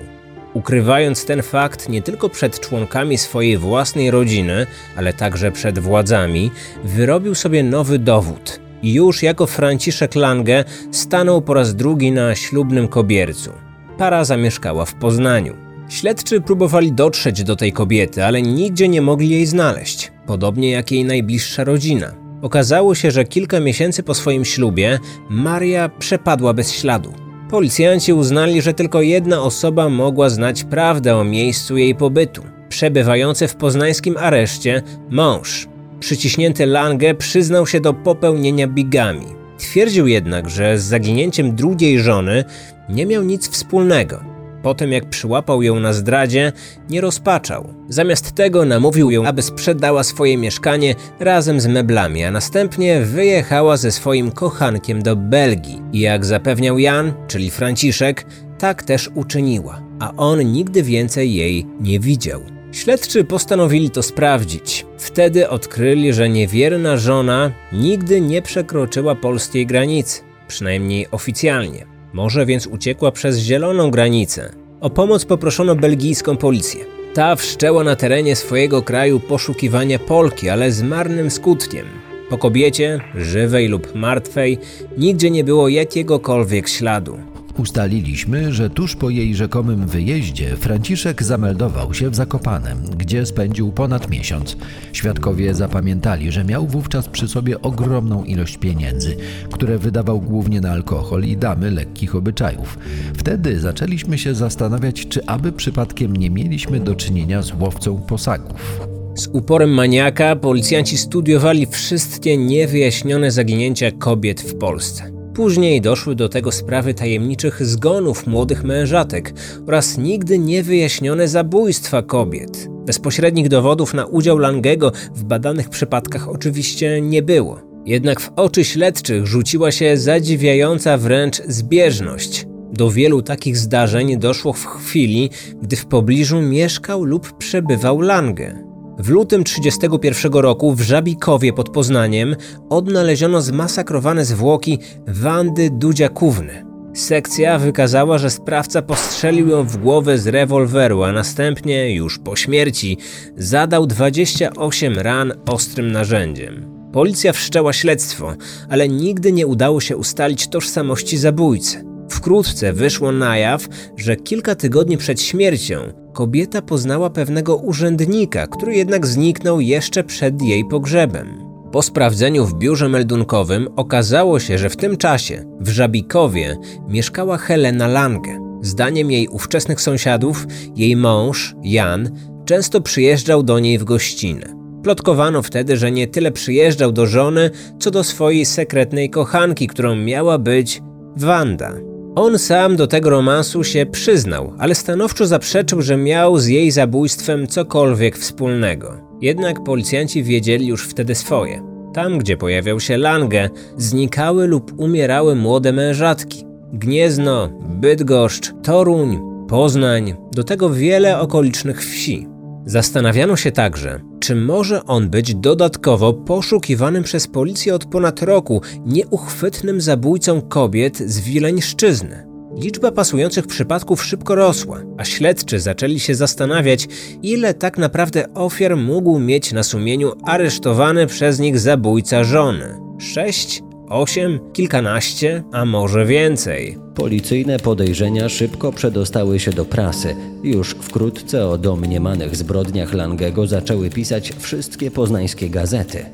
Ukrywając 0.55 1.25
ten 1.25 1.43
fakt 1.43 1.89
nie 1.89 2.03
tylko 2.03 2.29
przed 2.29 2.61
członkami 2.61 3.19
swojej 3.19 3.59
własnej 3.59 4.11
rodziny, 4.11 4.67
ale 4.97 5.13
także 5.13 5.53
przed 5.53 5.79
władzami, 5.79 6.51
wyrobił 6.85 7.35
sobie 7.35 7.63
nowy 7.63 7.99
dowód. 7.99 8.61
I 8.83 8.93
już 8.93 9.23
jako 9.23 9.47
Franciszek 9.47 10.15
Lange 10.15 10.65
stanął 10.91 11.43
po 11.43 11.55
raz 11.55 11.75
drugi 11.75 12.13
na 12.13 12.35
ślubnym 12.35 12.89
kobiercu. 12.89 13.53
Para 13.99 14.25
zamieszkała 14.25 14.85
w 14.85 14.95
Poznaniu. 14.95 15.57
Śledczy 15.89 16.41
próbowali 16.41 16.93
dotrzeć 16.93 17.45
do 17.45 17.57
tej 17.57 17.73
kobiety, 17.73 18.25
ale 18.25 18.43
nigdzie 18.43 18.89
nie 18.89 19.03
mogli 19.03 19.29
jej 19.29 19.47
znaleźć, 19.47 20.13
podobnie 20.27 20.71
jak 20.71 20.93
jej 20.93 21.05
najbliższa 21.05 21.65
rodzina. 21.65 22.15
Okazało 22.43 22.95
się, 22.95 23.11
że 23.11 23.25
kilka 23.25 23.61
miesięcy 23.61 24.03
po 24.03 24.15
swoim 24.15 24.45
ślubie 24.45 24.99
Maria 25.29 25.89
przepadła 25.89 26.55
bez 26.55 26.73
śladu. 26.73 27.24
Policjanci 27.55 28.13
uznali, 28.13 28.63
że 28.63 28.75
tylko 28.75 29.03
jedna 29.03 29.43
osoba 29.43 29.89
mogła 29.89 30.29
znać 30.29 30.65
prawdę 30.65 31.17
o 31.17 31.25
miejscu 31.25 31.77
jej 31.77 31.95
pobytu. 31.95 32.43
Przebywający 32.69 33.49
w 33.49 33.57
poznańskim 33.57 34.17
areszcie 34.17 34.83
mąż. 35.11 35.69
Przyciśnięty 36.01 36.67
Lange 36.67 37.15
przyznał 37.15 37.67
się 37.67 37.81
do 37.81 37.95
popełnienia 37.95 38.67
bigami. 38.69 39.27
Twierdził 39.59 40.07
jednak, 40.07 40.51
że 40.51 40.79
z 40.79 40.83
zaginięciem 40.85 41.55
drugiej 41.55 41.99
żony 41.99 42.45
nie 42.89 43.07
miał 43.07 43.23
nic 43.23 43.49
wspólnego. 43.49 44.34
Po 44.65 44.75
tym 44.75 44.93
jak 44.93 45.09
przyłapał 45.09 45.63
ją 45.63 45.81
na 45.81 45.93
zdradzie, 45.93 46.53
nie 46.91 47.01
rozpaczał. 47.01 47.75
Zamiast 47.89 48.33
tego 48.33 48.65
namówił 48.65 49.11
ją, 49.11 49.27
aby 49.27 49.43
sprzedała 49.43 50.05
swoje 50.05 50.37
mieszkanie 50.37 50.95
razem 51.21 51.61
z 51.61 51.67
meblami, 51.67 52.25
a 52.25 52.31
następnie 52.31 53.01
wyjechała 53.01 53.77
ze 53.77 53.93
swoim 53.93 54.31
kochankiem 54.31 55.03
do 55.03 55.17
Belgii. 55.17 55.83
I 55.93 56.01
jak 56.01 56.25
zapewniał 56.25 56.79
Jan, 56.79 57.13
czyli 57.29 57.51
Franciszek, 57.51 58.27
tak 58.59 58.83
też 58.83 59.11
uczyniła, 59.15 59.83
a 60.01 60.13
on 60.17 60.53
nigdy 60.53 60.83
więcej 60.83 61.35
jej 61.35 61.67
nie 61.81 62.01
widział. 62.01 62.41
Śledczy 62.73 63.25
postanowili 63.25 63.91
to 63.91 64.03
sprawdzić. 64.03 64.87
Wtedy 64.99 65.49
odkryli, 65.49 66.13
że 66.13 66.29
niewierna 66.29 66.97
żona 66.97 67.53
nigdy 67.73 68.21
nie 68.21 68.43
przekroczyła 68.43 69.15
polskiej 69.15 69.67
granicy, 69.67 70.21
przynajmniej 70.49 71.07
oficjalnie. 71.11 71.94
Może 72.15 72.47
więc 72.47 72.67
uciekła 72.67 73.13
przez 73.13 73.39
zieloną 73.39 73.91
granicę. 73.91 74.53
O 74.81 74.91
pomoc 74.91 75.25
poproszono 75.25 75.75
belgijską 75.75 76.37
policję. 76.37 76.85
Ta 77.15 77.37
wszczęła 77.37 77.85
na 77.85 77.97
terenie 77.97 78.37
swojego 78.37 78.83
kraju 78.83 79.21
poszukiwania 79.21 79.99
Polki, 79.99 80.49
ale 80.49 80.73
z 80.73 80.83
marnym 80.83 81.31
skutkiem. 81.31 81.87
Po 82.31 82.39
kobiecie, 82.39 83.01
żywej 83.15 83.69
lub 83.69 83.95
martwej, 83.95 84.59
nigdzie 84.99 85.31
nie 85.31 85.45
było 85.45 85.69
jakiegokolwiek 85.69 86.69
śladu. 86.69 87.19
Ustaliliśmy, 87.59 88.53
że 88.53 88.71
tuż 88.71 88.97
po 88.97 89.11
jej 89.11 89.35
rzekomym 89.35 89.87
wyjeździe 89.87 90.57
Franciszek 90.57 91.23
zameldował 91.23 91.95
się 91.95 92.11
w 92.11 92.15
Zakopanem, 92.15 92.79
gdzie 92.97 93.27
spędził 93.27 93.73
ponad 93.73 94.11
miesiąc. 94.11 94.57
Świadkowie 94.93 95.55
zapamiętali, 95.55 96.33
że 96.33 96.45
miał 96.45 96.67
wówczas 96.67 97.09
przy 97.09 97.29
sobie 97.29 97.63
ogromną 97.63 98.25
ilość 98.25 98.57
pieniędzy, 98.57 99.17
które 99.53 99.79
wydawał 99.79 100.21
głównie 100.21 100.61
na 100.61 100.71
alkohol 100.71 101.25
i 101.25 101.37
damy 101.37 101.71
lekkich 101.71 102.15
obyczajów. 102.15 102.79
Wtedy 103.17 103.61
zaczęliśmy 103.61 104.19
się 104.19 104.35
zastanawiać, 104.35 105.07
czy 105.09 105.27
aby 105.27 105.53
przypadkiem 105.53 106.17
nie 106.17 106.31
mieliśmy 106.31 106.81
do 106.81 106.95
czynienia 106.95 107.43
z 107.43 107.53
łowcą 107.61 108.03
posagów. 108.03 108.81
Z 109.15 109.27
uporem 109.27 109.71
maniaka 109.71 110.37
policjanci 110.37 110.99
studiowali 110.99 111.67
wszystkie 111.67 112.37
niewyjaśnione 112.37 113.31
zaginięcia 113.31 113.91
kobiet 113.91 114.41
w 114.41 114.55
Polsce. 114.59 115.14
Później 115.35 115.81
doszły 115.81 116.15
do 116.15 116.29
tego 116.29 116.53
sprawy 116.53 116.95
tajemniczych 116.95 117.67
zgonów 117.67 118.27
młodych 118.27 118.65
mężatek 118.65 119.33
oraz 119.67 119.99
nigdy 119.99 120.39
niewyjaśnione 120.39 121.29
zabójstwa 121.29 122.03
kobiet. 122.03 122.69
Bezpośrednich 122.87 123.49
dowodów 123.49 123.95
na 123.95 124.07
udział 124.07 124.39
Langego 124.39 124.93
w 125.15 125.25
badanych 125.25 125.69
przypadkach 125.69 126.29
oczywiście 126.29 127.01
nie 127.01 127.23
było. 127.23 127.61
Jednak 127.87 128.21
w 128.21 128.31
oczy 128.37 128.65
śledczych 128.65 129.27
rzuciła 129.27 129.73
się 129.73 129.97
zadziwiająca 129.97 130.99
wręcz 130.99 131.43
zbieżność. 131.49 132.47
Do 132.73 132.91
wielu 132.91 133.23
takich 133.23 133.57
zdarzeń 133.57 134.17
doszło 134.19 134.53
w 134.53 134.67
chwili, 134.67 135.31
gdy 135.63 135.77
w 135.77 135.87
pobliżu 135.87 136.41
mieszkał 136.41 137.05
lub 137.05 137.39
przebywał 137.39 138.01
Lange. 138.01 138.74
W 138.99 139.09
lutym 139.09 139.45
1931 139.45 140.43
roku 140.43 140.75
w 140.75 140.81
Żabikowie 140.81 141.53
pod 141.53 141.69
Poznaniem 141.69 142.37
odnaleziono 142.71 143.43
zmasakrowane 143.43 144.25
zwłoki 144.25 144.79
Wandy 145.07 145.71
Dudziakówny. 145.71 146.65
Sekcja 146.95 147.59
wykazała, 147.59 148.19
że 148.19 148.31
sprawca 148.31 148.83
postrzelił 148.83 149.49
ją 149.49 149.65
w 149.65 149.77
głowę 149.77 150.19
z 150.19 150.27
rewolweru, 150.27 151.03
a 151.03 151.13
następnie, 151.13 151.95
już 151.95 152.19
po 152.19 152.37
śmierci, 152.37 152.99
zadał 153.37 153.87
28 153.87 154.99
ran 154.99 155.33
ostrym 155.47 155.93
narzędziem. 155.93 156.75
Policja 156.93 157.33
wszczęła 157.33 157.73
śledztwo, 157.73 158.35
ale 158.69 158.89
nigdy 158.89 159.33
nie 159.33 159.47
udało 159.47 159.81
się 159.81 159.97
ustalić 159.97 160.49
tożsamości 160.49 161.19
zabójcy. 161.19 161.94
Wkrótce 162.11 162.73
wyszło 162.73 163.13
na 163.13 163.39
jaw, 163.39 163.69
że 163.97 164.17
kilka 164.17 164.55
tygodni 164.55 164.97
przed 164.97 165.23
śmiercią 165.23 165.77
kobieta 166.13 166.63
poznała 166.63 167.11
pewnego 167.11 167.57
urzędnika, 167.57 168.47
który 168.47 168.75
jednak 168.75 169.07
zniknął 169.07 169.61
jeszcze 169.61 170.05
przed 170.05 170.43
jej 170.43 170.65
pogrzebem. 170.65 171.45
Po 171.73 171.83
sprawdzeniu 171.83 172.47
w 172.47 172.55
biurze 172.59 172.89
meldunkowym 172.89 173.69
okazało 173.77 174.41
się, 174.41 174.59
że 174.59 174.71
w 174.71 174.77
tym 174.77 174.97
czasie 174.97 175.45
w 175.61 175.69
Żabikowie 175.69 176.57
mieszkała 176.89 177.39
Helena 177.39 177.87
Lange. 177.87 178.39
Zdaniem 178.63 179.11
jej 179.11 179.29
ówczesnych 179.29 179.81
sąsiadów, 179.81 180.47
jej 180.77 180.97
mąż, 180.97 181.55
Jan, 181.63 182.11
często 182.45 182.81
przyjeżdżał 182.81 183.43
do 183.43 183.59
niej 183.59 183.79
w 183.79 183.85
gościnę. 183.85 184.55
Plotkowano 184.83 185.43
wtedy, 185.43 185.77
że 185.77 185.93
nie 185.93 186.07
tyle 186.07 186.33
przyjeżdżał 186.33 186.93
do 186.93 187.07
żony, 187.07 187.51
co 187.79 187.91
do 187.91 188.05
swojej 188.05 188.45
sekretnej 188.45 189.11
kochanki, 189.11 189.67
którą 189.67 189.97
miała 189.97 190.39
być 190.39 190.83
Wanda. 191.17 191.94
On 192.17 192.39
sam 192.39 192.77
do 192.77 192.87
tego 192.87 193.11
romansu 193.11 193.65
się 193.65 193.87
przyznał, 193.87 194.53
ale 194.59 194.75
stanowczo 194.75 195.27
zaprzeczył, 195.27 195.83
że 195.83 195.97
miał 195.97 196.39
z 196.39 196.47
jej 196.47 196.71
zabójstwem 196.71 197.47
cokolwiek 197.47 198.19
wspólnego. 198.19 198.93
Jednak 199.21 199.65
policjanci 199.65 200.23
wiedzieli 200.23 200.67
już 200.67 200.89
wtedy 200.89 201.15
swoje. 201.15 201.63
Tam, 201.95 202.19
gdzie 202.19 202.37
pojawiał 202.37 202.81
się 202.81 202.97
Lange, 202.97 203.51
znikały 203.77 204.47
lub 204.47 204.73
umierały 204.81 205.35
młode 205.35 205.73
mężatki. 205.73 206.45
Gniezno, 206.73 207.49
Bydgoszcz, 207.69 208.53
Toruń, 208.63 209.21
Poznań, 209.49 210.15
do 210.33 210.45
tego 210.45 210.71
wiele 210.71 211.21
okolicznych 211.21 211.85
wsi. 211.85 212.27
Zastanawiano 212.67 213.37
się 213.37 213.53
także, 213.53 214.01
czy 214.25 214.35
może 214.35 214.85
on 214.85 215.11
być 215.11 215.35
dodatkowo 215.35 216.13
poszukiwanym 216.13 217.03
przez 217.03 217.27
policję 217.27 217.75
od 217.75 217.85
ponad 217.85 218.23
roku 218.23 218.63
nieuchwytnym 218.87 219.81
zabójcą 219.81 220.43
kobiet 220.43 220.99
z 220.99 221.21
Wileńszczyzny. 221.21 222.27
Liczba 222.57 222.93
pasujących 222.93 223.47
przypadków 223.47 224.05
szybko 224.05 224.35
rosła, 224.35 224.81
a 224.99 225.05
śledczy 225.05 225.61
zaczęli 225.61 226.01
się 226.01 226.15
zastanawiać, 226.15 226.89
ile 227.23 227.55
tak 227.55 227.79
naprawdę 227.79 228.35
ofiar 228.35 228.77
mógł 228.77 229.19
mieć 229.19 229.53
na 229.53 229.63
sumieniu 229.63 230.13
aresztowany 230.23 231.07
przez 231.07 231.39
nich 231.39 231.59
zabójca 231.59 232.25
żony. 232.25 232.81
Sześć 232.99 233.63
osiem, 233.95 234.41
kilkanaście, 234.53 235.43
a 235.53 235.65
może 235.65 236.07
więcej. 236.07 236.79
Policyjne 236.95 237.59
podejrzenia 237.59 238.29
szybko 238.29 238.73
przedostały 238.73 239.41
się 239.41 239.51
do 239.51 239.65
prasy. 239.65 240.17
Już 240.43 240.71
wkrótce 240.71 241.49
o 241.49 241.59
domniemanych 241.59 242.37
zbrodniach 242.37 242.95
Langego 242.95 243.47
zaczęły 243.47 243.91
pisać 243.91 244.33
wszystkie 244.39 244.91
poznańskie 244.91 245.51
gazety. 245.51 246.07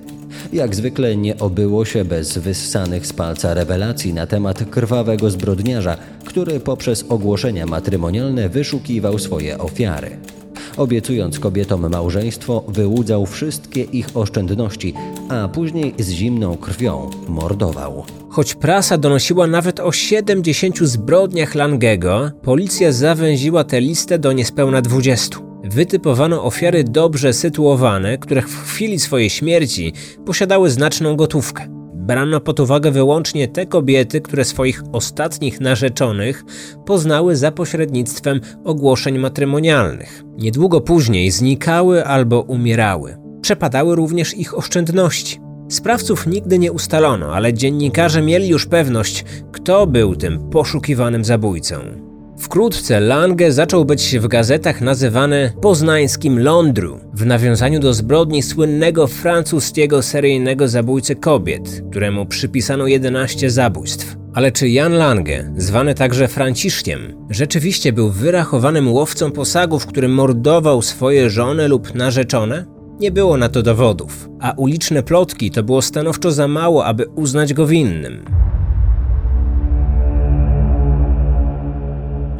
Jak 0.52 0.74
zwykle 0.74 1.16
nie 1.16 1.38
obyło 1.38 1.84
się 1.84 2.04
bez 2.04 2.38
wyssanych 2.38 3.06
z 3.06 3.12
palca 3.12 3.54
rewelacji 3.54 4.14
na 4.14 4.26
temat 4.26 4.64
krwawego 4.70 5.30
zbrodniarza, 5.30 5.96
który 6.24 6.60
poprzez 6.60 7.04
ogłoszenia 7.08 7.66
matrymonialne 7.66 8.48
wyszukiwał 8.48 9.18
swoje 9.18 9.58
ofiary. 9.58 10.10
Obiecując 10.80 11.38
kobietom 11.38 11.90
małżeństwo, 11.90 12.64
wyłudzał 12.68 13.26
wszystkie 13.26 13.82
ich 13.82 14.06
oszczędności, 14.14 14.94
a 15.28 15.48
później 15.48 15.94
z 15.98 16.10
zimną 16.10 16.56
krwią 16.56 17.10
mordował. 17.28 18.04
Choć 18.28 18.54
prasa 18.54 18.98
donosiła 18.98 19.46
nawet 19.46 19.80
o 19.80 19.92
70 19.92 20.78
zbrodniach 20.78 21.54
Langego, 21.54 22.30
policja 22.42 22.92
zawęziła 22.92 23.64
tę 23.64 23.80
listę 23.80 24.18
do 24.18 24.32
niespełna 24.32 24.82
20. 24.82 25.38
Wytypowano 25.64 26.44
ofiary 26.44 26.84
dobrze 26.84 27.32
sytuowane, 27.32 28.18
które 28.18 28.42
w 28.42 28.56
chwili 28.56 28.98
swojej 28.98 29.30
śmierci 29.30 29.92
posiadały 30.26 30.70
znaczną 30.70 31.16
gotówkę 31.16 31.79
brano 32.00 32.40
pod 32.40 32.60
uwagę 32.60 32.90
wyłącznie 32.90 33.48
te 33.48 33.66
kobiety, 33.66 34.20
które 34.20 34.44
swoich 34.44 34.82
ostatnich 34.92 35.60
narzeczonych 35.60 36.44
poznały 36.86 37.36
za 37.36 37.52
pośrednictwem 37.52 38.40
ogłoszeń 38.64 39.18
matrymonialnych. 39.18 40.22
Niedługo 40.38 40.80
później 40.80 41.30
znikały 41.30 42.06
albo 42.06 42.40
umierały. 42.40 43.16
Przepadały 43.42 43.96
również 43.96 44.34
ich 44.34 44.58
oszczędności. 44.58 45.40
Sprawców 45.68 46.26
nigdy 46.26 46.58
nie 46.58 46.72
ustalono, 46.72 47.34
ale 47.34 47.54
dziennikarze 47.54 48.22
mieli 48.22 48.48
już 48.48 48.66
pewność, 48.66 49.24
kto 49.52 49.86
był 49.86 50.16
tym 50.16 50.50
poszukiwanym 50.50 51.24
zabójcą. 51.24 52.09
Wkrótce 52.40 53.00
Lange 53.00 53.52
zaczął 53.52 53.84
być 53.84 54.18
w 54.18 54.28
gazetach 54.28 54.80
nazywany 54.80 55.52
poznańskim 55.62 56.38
Londru, 56.38 57.00
w 57.14 57.26
nawiązaniu 57.26 57.80
do 57.80 57.94
zbrodni 57.94 58.42
słynnego 58.42 59.06
francuskiego 59.06 60.02
seryjnego 60.02 60.68
zabójcy 60.68 61.14
kobiet, 61.16 61.82
któremu 61.90 62.26
przypisano 62.26 62.86
11 62.86 63.50
zabójstw. 63.50 64.16
Ale 64.34 64.52
czy 64.52 64.68
Jan 64.68 64.92
Lange, 64.92 65.52
zwany 65.56 65.94
także 65.94 66.28
Franciszkiem, 66.28 67.26
rzeczywiście 67.30 67.92
był 67.92 68.10
wyrachowanym 68.10 68.92
łowcą 68.92 69.32
posagów, 69.32 69.86
który 69.86 70.08
mordował 70.08 70.82
swoje 70.82 71.30
żony 71.30 71.68
lub 71.68 71.94
narzeczone? 71.94 72.64
Nie 73.00 73.10
było 73.10 73.36
na 73.36 73.48
to 73.48 73.62
dowodów, 73.62 74.28
a 74.40 74.52
uliczne 74.56 75.02
plotki 75.02 75.50
to 75.50 75.62
było 75.62 75.82
stanowczo 75.82 76.30
za 76.30 76.48
mało, 76.48 76.84
aby 76.84 77.06
uznać 77.06 77.54
go 77.54 77.66
winnym. 77.66 78.24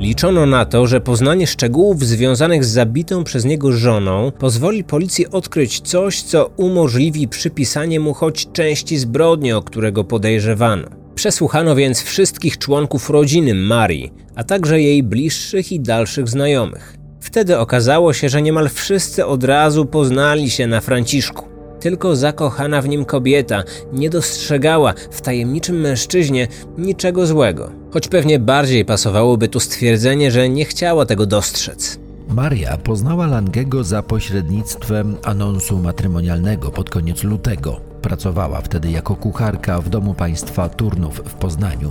Liczono 0.01 0.47
na 0.47 0.65
to, 0.65 0.87
że 0.87 1.01
poznanie 1.01 1.47
szczegółów 1.47 2.05
związanych 2.05 2.65
z 2.65 2.69
zabitą 2.69 3.25
przez 3.25 3.45
niego 3.45 3.73
żoną 3.73 4.33
pozwoli 4.39 4.85
policji 4.85 5.31
odkryć 5.31 5.81
coś, 5.81 6.23
co 6.23 6.51
umożliwi 6.57 7.29
przypisanie 7.29 8.01
mu 8.01 8.15
choć 8.15 8.53
części 8.53 8.99
zbrodni, 8.99 9.53
o 9.53 9.63
którego 9.63 10.05
podejrzewano. 10.05 10.89
Przesłuchano 11.15 11.77
więc 11.77 12.03
wszystkich 12.03 12.59
członków 12.59 13.11
rodziny 13.11 13.55
Marii, 13.55 14.13
a 14.35 14.45
także 14.45 14.81
jej 14.81 15.03
bliższych 15.03 15.73
i 15.73 15.81
dalszych 15.81 16.29
znajomych. 16.29 16.97
Wtedy 17.21 17.59
okazało 17.59 18.13
się, 18.13 18.29
że 18.29 18.43
niemal 18.43 18.69
wszyscy 18.69 19.27
od 19.27 19.45
razu 19.45 19.87
poznali 19.87 20.51
się 20.51 20.67
na 20.67 20.81
Franciszku. 20.81 21.50
Tylko 21.81 22.17
zakochana 22.17 22.83
w 22.83 22.89
nim 22.89 23.05
kobieta 23.05 23.63
nie 23.93 24.11
dostrzegała 24.11 24.95
w 25.11 25.21
tajemniczym 25.21 25.81
mężczyźnie 25.81 26.49
niczego 26.79 27.27
złego, 27.27 27.71
choć 27.91 28.09
pewnie 28.09 28.39
bardziej 28.39 28.85
pasowałoby 28.85 29.49
tu 29.49 29.61
stwierdzenie, 29.61 30.31
że 30.31 30.49
nie 30.49 30.65
chciała 30.65 31.07
tego 31.07 31.27
dostrzec. 31.27 31.99
Maria 32.29 32.77
poznała 32.77 33.27
Langego 33.27 33.85
za 33.85 34.03
pośrednictwem 34.03 35.17
anonsu 35.25 35.79
matrymonialnego 35.79 36.71
pod 36.71 36.91
koniec 36.91 37.25
lutego. 37.25 37.90
Pracowała 38.03 38.61
wtedy 38.61 38.91
jako 38.91 39.17
kucharka 39.17 39.81
w 39.81 39.89
domu 39.89 40.15
państwa 40.15 40.69
Turnów 40.69 41.23
w 41.25 41.35
Poznaniu. 41.35 41.91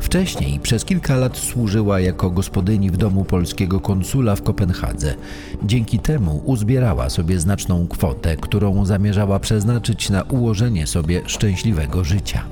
Wcześniej 0.00 0.60
przez 0.60 0.84
kilka 0.84 1.16
lat 1.16 1.36
służyła 1.36 2.00
jako 2.00 2.30
gospodyni 2.30 2.90
w 2.90 2.96
domu 2.96 3.24
polskiego 3.24 3.80
konsula 3.80 4.36
w 4.36 4.42
Kopenhadze. 4.42 5.14
Dzięki 5.62 5.98
temu 5.98 6.42
uzbierała 6.44 7.10
sobie 7.10 7.40
znaczną 7.40 7.86
kwotę, 7.88 8.36
którą 8.36 8.84
zamierzała 8.84 9.38
przeznaczyć 9.38 10.10
na 10.10 10.22
ułożenie 10.22 10.86
sobie 10.86 11.22
szczęśliwego 11.26 12.04
życia. 12.04 12.44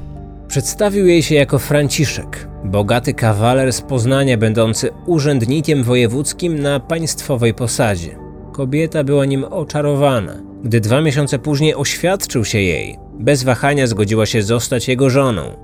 Przedstawił 0.48 1.06
jej 1.06 1.22
się 1.22 1.34
jako 1.34 1.58
Franciszek, 1.58 2.48
bogaty 2.64 3.14
kawaler 3.14 3.72
z 3.72 3.80
Poznania, 3.80 4.38
będący 4.38 4.90
urzędnikiem 5.06 5.84
wojewódzkim 5.84 6.58
na 6.58 6.80
państwowej 6.80 7.54
posadzie. 7.54 8.16
Kobieta 8.52 9.04
była 9.04 9.24
nim 9.24 9.44
oczarowana. 9.44 10.47
Gdy 10.64 10.80
dwa 10.80 11.00
miesiące 11.00 11.38
później 11.38 11.74
oświadczył 11.74 12.44
się 12.44 12.58
jej, 12.60 12.98
bez 13.12 13.44
wahania 13.44 13.86
zgodziła 13.86 14.26
się 14.26 14.42
zostać 14.42 14.88
jego 14.88 15.10
żoną. 15.10 15.56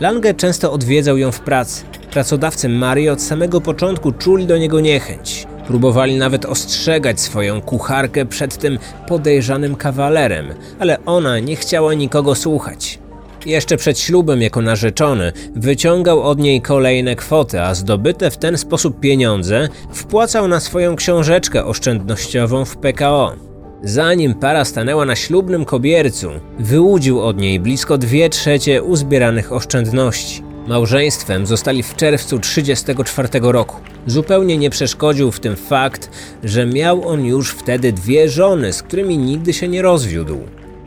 Lange 0.00 0.34
często 0.34 0.72
odwiedzał 0.72 1.18
ją 1.18 1.32
w 1.32 1.40
pracy. 1.40 1.84
Pracodawcy 2.10 2.68
Marii 2.68 3.08
od 3.08 3.22
samego 3.22 3.60
początku 3.60 4.12
czuli 4.12 4.46
do 4.46 4.58
niego 4.58 4.80
niechęć. 4.80 5.46
Próbowali 5.66 6.16
nawet 6.16 6.44
ostrzegać 6.44 7.20
swoją 7.20 7.60
kucharkę 7.60 8.26
przed 8.26 8.58
tym 8.58 8.78
podejrzanym 9.08 9.74
kawalerem, 9.74 10.46
ale 10.78 11.04
ona 11.04 11.38
nie 11.38 11.56
chciała 11.56 11.94
nikogo 11.94 12.34
słuchać. 12.34 12.98
Jeszcze 13.46 13.76
przed 13.76 13.98
ślubem 13.98 14.42
jako 14.42 14.62
narzeczony 14.62 15.32
wyciągał 15.56 16.22
od 16.22 16.38
niej 16.38 16.62
kolejne 16.62 17.16
kwoty, 17.16 17.60
a 17.62 17.74
zdobyte 17.74 18.30
w 18.30 18.36
ten 18.36 18.58
sposób 18.58 19.00
pieniądze 19.00 19.68
wpłacał 19.92 20.48
na 20.48 20.60
swoją 20.60 20.96
książeczkę 20.96 21.64
oszczędnościową 21.64 22.64
w 22.64 22.76
PKO. 22.76 23.45
Zanim 23.82 24.34
para 24.34 24.64
stanęła 24.64 25.04
na 25.04 25.16
ślubnym 25.16 25.64
kobiercu, 25.64 26.30
wyłudził 26.58 27.20
od 27.20 27.38
niej 27.38 27.60
blisko 27.60 27.98
2 27.98 28.28
trzecie 28.30 28.82
uzbieranych 28.82 29.52
oszczędności. 29.52 30.42
Małżeństwem 30.66 31.46
zostali 31.46 31.82
w 31.82 31.96
czerwcu 31.96 32.38
1934 32.38 33.52
roku. 33.52 33.76
Zupełnie 34.06 34.58
nie 34.58 34.70
przeszkodził 34.70 35.30
w 35.30 35.40
tym 35.40 35.56
fakt, 35.56 36.10
że 36.44 36.66
miał 36.66 37.08
on 37.08 37.24
już 37.24 37.50
wtedy 37.50 37.92
dwie 37.92 38.28
żony, 38.28 38.72
z 38.72 38.82
którymi 38.82 39.18
nigdy 39.18 39.52
się 39.52 39.68
nie 39.68 39.82
rozwiódł. 39.82 40.38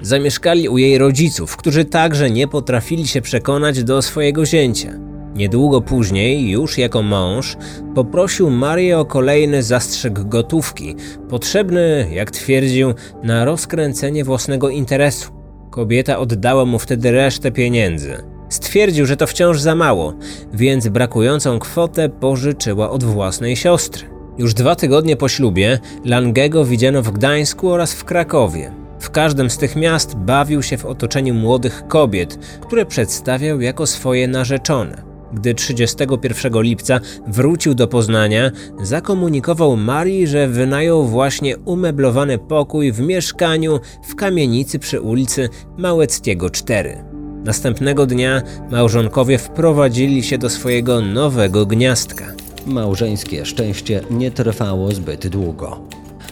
Zamieszkali 0.02 0.70
u 0.70 0.78
jej 0.78 0.98
rodziców, 0.98 1.58
którzy 1.58 1.86
także 1.86 2.30
nie 2.30 2.48
potrafili 2.48 3.08
się 3.08 3.22
przekonać 3.22 3.84
do 3.84 4.02
swojego 4.02 4.46
zięcia. 4.46 5.09
Niedługo 5.36 5.82
później, 5.82 6.50
już 6.50 6.78
jako 6.78 7.02
mąż, 7.02 7.58
poprosił 7.96 8.50
Marię 8.50 9.00
o 9.00 9.06
kolejny 9.06 9.64
zastrzyk 9.64 10.20
gotówki, 10.20 10.96
potrzebny, 11.30 12.08
jak 12.12 12.32
twierdził, 12.32 12.94
na 13.24 13.46
rozkręcenie 13.46 14.24
własnego 14.24 14.70
interesu. 14.70 15.32
Kobieta 15.70 16.20
oddała 16.20 16.66
mu 16.66 16.80
wtedy 16.80 17.12
resztę 17.12 17.52
pieniędzy. 17.52 18.18
Stwierdził, 18.50 19.06
że 19.06 19.18
to 19.18 19.28
wciąż 19.28 19.60
za 19.60 19.76
mało, 19.76 20.14
więc 20.54 20.88
brakującą 20.88 21.60
kwotę 21.60 22.10
pożyczyła 22.10 22.90
od 22.90 23.04
własnej 23.04 23.56
siostry. 23.56 24.04
Już 24.38 24.54
dwa 24.54 24.76
tygodnie 24.76 25.16
po 25.16 25.30
ślubie 25.30 25.80
Langego 26.06 26.66
widziano 26.66 27.02
w 27.02 27.12
Gdańsku 27.12 27.70
oraz 27.70 27.94
w 27.94 28.04
Krakowie. 28.04 28.72
W 29.00 29.10
każdym 29.10 29.50
z 29.50 29.58
tych 29.58 29.76
miast 29.76 30.16
bawił 30.16 30.64
się 30.64 30.78
w 30.78 30.86
otoczeniu 30.86 31.34
młodych 31.34 31.84
kobiet, 31.88 32.40
które 32.62 32.86
przedstawiał 32.86 33.62
jako 33.62 33.88
swoje 33.88 34.28
narzeczone. 34.28 35.09
Gdy 35.34 35.54
31 35.54 36.62
lipca 36.62 37.00
wrócił 37.28 37.74
do 37.74 37.88
Poznania, 37.88 38.52
zakomunikował 38.82 39.78
Marii, 39.78 40.28
że 40.28 40.48
wynajął 40.48 41.06
właśnie 41.06 41.58
umeblowany 41.58 42.38
pokój 42.38 42.92
w 42.92 43.00
mieszkaniu 43.00 43.80
w 44.04 44.16
kamienicy 44.16 44.80
przy 44.80 45.02
ulicy 45.02 45.50
Małeckiego 45.78 46.50
4. 46.50 47.04
Następnego 47.44 48.06
dnia 48.06 48.42
małżonkowie 48.72 49.38
wprowadzili 49.38 50.24
się 50.24 50.38
do 50.38 50.50
swojego 50.50 51.02
nowego 51.02 51.66
gniazdka. 51.66 52.26
Małżeńskie 52.66 53.46
szczęście 53.46 54.02
nie 54.12 54.32
trwało 54.32 54.92
zbyt 54.92 55.28
długo. 55.28 55.82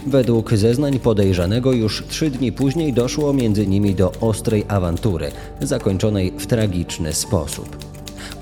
Według 0.06 0.54
zeznań 0.54 0.98
podejrzanego 0.98 1.72
już 1.72 2.04
trzy 2.08 2.30
dni 2.30 2.52
później 2.52 2.92
doszło 2.92 3.32
między 3.32 3.66
nimi 3.66 3.94
do 3.94 4.12
ostrej 4.20 4.64
awantury, 4.68 5.30
zakończonej 5.60 6.32
w 6.38 6.46
tragiczny 6.46 7.12
sposób. 7.12 7.87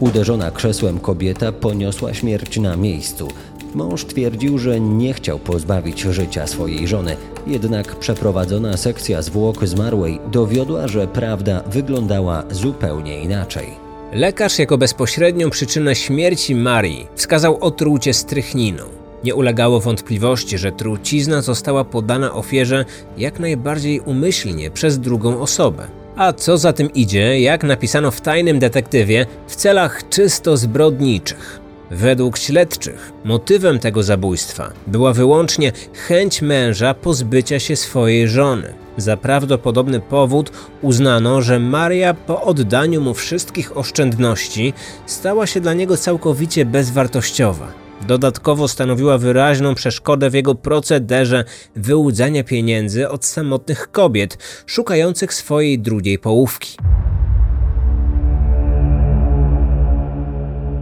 Uderzona 0.01 0.51
krzesłem 0.51 1.01
kobieta 1.01 1.53
poniosła 1.53 2.15
śmierć 2.15 2.59
na 2.59 2.77
miejscu. 2.77 3.29
Mąż 3.75 4.05
twierdził, 4.05 4.59
że 4.59 4.81
nie 4.81 5.15
chciał 5.15 5.39
pozbawić 5.39 6.01
życia 6.01 6.47
swojej 6.47 6.89
żony, 6.89 7.17
jednak 7.47 7.97
przeprowadzona 7.97 8.77
sekcja 8.77 9.23
zwłok 9.23 9.67
zmarłej 9.67 10.21
dowiodła, 10.33 10.89
że 10.89 11.07
prawda 11.07 11.63
wyglądała 11.67 12.43
zupełnie 12.51 13.23
inaczej. 13.23 13.67
Lekarz 14.13 14.59
jako 14.59 14.79
bezpośrednią 14.79 15.51
przyczynę 15.51 15.95
śmierci 15.95 16.55
Marii 16.55 17.07
wskazał 17.15 17.59
otrucie 17.61 18.15
strychniną. 18.15 18.83
Nie 19.25 19.35
ulegało 19.35 19.81
wątpliwości, 19.81 20.59
że 20.59 20.73
trucizna 20.73 21.43
została 21.43 21.85
podana 21.85 22.35
ofierze 22.35 22.85
jak 23.19 23.41
najbardziej 23.41 24.01
umyślnie 24.01 24.71
przez 24.71 24.99
drugą 24.99 25.41
osobę. 25.41 25.89
A 26.17 26.33
co 26.33 26.59
za 26.59 26.73
tym 26.73 26.93
idzie, 26.93 27.41
jak 27.41 27.65
napisano 27.65 28.11
w 28.11 28.21
tajnym 28.21 28.59
detektywie, 28.59 29.27
w 29.47 29.57
celach 29.57 30.09
czysto 30.09 30.57
zbrodniczych. 30.57 31.61
Według 31.91 32.39
śledczych 32.39 33.13
motywem 33.25 33.79
tego 33.79 34.03
zabójstwa 34.03 34.73
była 34.87 35.13
wyłącznie 35.13 35.73
chęć 35.93 36.43
męża 36.43 36.95
pozbycia 36.95 37.61
się 37.61 37.77
swojej 37.77 38.29
żony. 38.29 38.75
Za 38.97 39.17
prawdopodobny 39.17 40.01
powód 40.01 40.53
uznano, 40.83 41.43
że 41.43 41.59
Maria 41.59 42.15
po 42.15 42.43
oddaniu 42.43 43.01
mu 43.01 43.15
wszystkich 43.15 43.77
oszczędności 43.77 44.73
stała 45.07 45.47
się 45.47 45.61
dla 45.61 45.75
niego 45.75 45.97
całkowicie 45.97 46.65
bezwartościowa. 46.65 47.86
Dodatkowo 48.07 48.69
stanowiła 48.69 49.19
wyraźną 49.19 49.75
przeszkodę 49.75 50.31
w 50.31 50.35
jego 50.35 50.55
procederze 50.55 51.45
wyłudzania 51.77 52.45
pieniędzy 52.45 53.09
od 53.09 53.25
samotnych 53.25 53.91
kobiet 53.91 54.39
szukających 54.67 55.35
swojej 55.35 55.79
drugiej 55.79 56.19
połówki. 56.19 56.77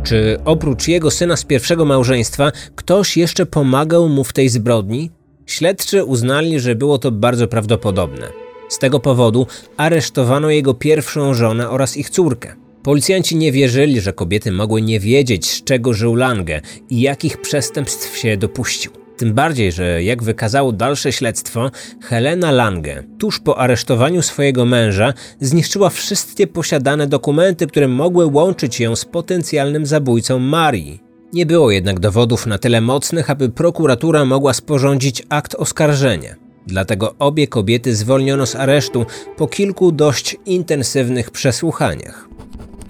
Czy 0.05 0.39
oprócz 0.45 0.89
jego 0.89 1.11
syna 1.11 1.37
z 1.37 1.45
pierwszego 1.45 1.85
małżeństwa 1.85 2.53
ktoś 2.75 3.17
jeszcze 3.17 3.47
pomagał 3.47 4.09
mu 4.09 4.25
w 4.25 4.33
tej 4.33 4.49
zbrodni? 4.49 5.11
Śledczy 5.47 6.05
uznali, 6.05 6.61
że 6.61 6.75
było 6.75 6.99
to 6.99 7.11
bardzo 7.11 7.49
prawdopodobne. 7.49 8.29
Z 8.69 8.79
tego 8.79 9.01
powodu 9.01 9.47
aresztowano 9.77 10.51
jego 10.51 10.75
pierwszą 10.75 11.35
żonę 11.35 11.71
oraz 11.71 11.97
ich 11.97 12.11
córkę. 12.11 12.55
Policjanci 12.85 13.37
nie 13.37 13.53
wierzyli, 13.53 14.01
że 14.01 14.13
kobiety 14.13 14.53
mogły 14.53 14.83
nie 14.83 15.01
wiedzieć, 15.01 15.51
z 15.51 15.65
czego 15.65 15.95
żył 15.95 16.15
Lange 16.15 16.61
i 16.91 17.01
jakich 17.01 17.41
przestępstw 17.41 18.17
się 18.17 18.37
dopuścił. 18.37 18.93
Tym 19.17 19.35
bardziej, 19.35 19.73
że 19.73 20.03
jak 20.03 20.23
wykazało 20.23 20.73
dalsze 20.73 21.13
śledztwo, 21.13 21.71
Helena 22.03 22.51
Lange 22.51 23.03
tuż 23.19 23.41
po 23.41 23.59
aresztowaniu 23.59 24.23
swojego 24.23 24.65
męża 24.65 25.15
zniszczyła 25.41 25.91
wszystkie 25.91 26.47
posiadane 26.47 27.07
dokumenty, 27.07 27.67
które 27.67 27.89
mogły 27.89 28.27
łączyć 28.27 28.81
ją 28.81 28.97
z 28.97 29.05
potencjalnym 29.05 29.87
zabójcą 29.87 30.39
Marii. 30.39 31.01
Nie 31.33 31.47
było 31.47 31.71
jednak 31.71 32.01
dowodów 32.01 32.47
na 32.47 32.59
tyle 32.59 32.81
mocnych, 32.81 33.31
aby 33.31 33.49
prokuratura 33.49 34.25
mogła 34.25 34.53
sporządzić 34.53 35.23
akt 35.29 35.55
oskarżenia. 35.55 36.35
Dlatego 36.67 37.15
obie 37.19 37.47
kobiety 37.47 37.97
zwolniono 37.97 38.47
z 38.47 38.57
aresztu 38.57 39.07
po 39.37 39.47
kilku 39.47 39.93
dość 39.93 40.37
intensywnych 40.47 41.31
przesłuchaniach. 41.31 42.29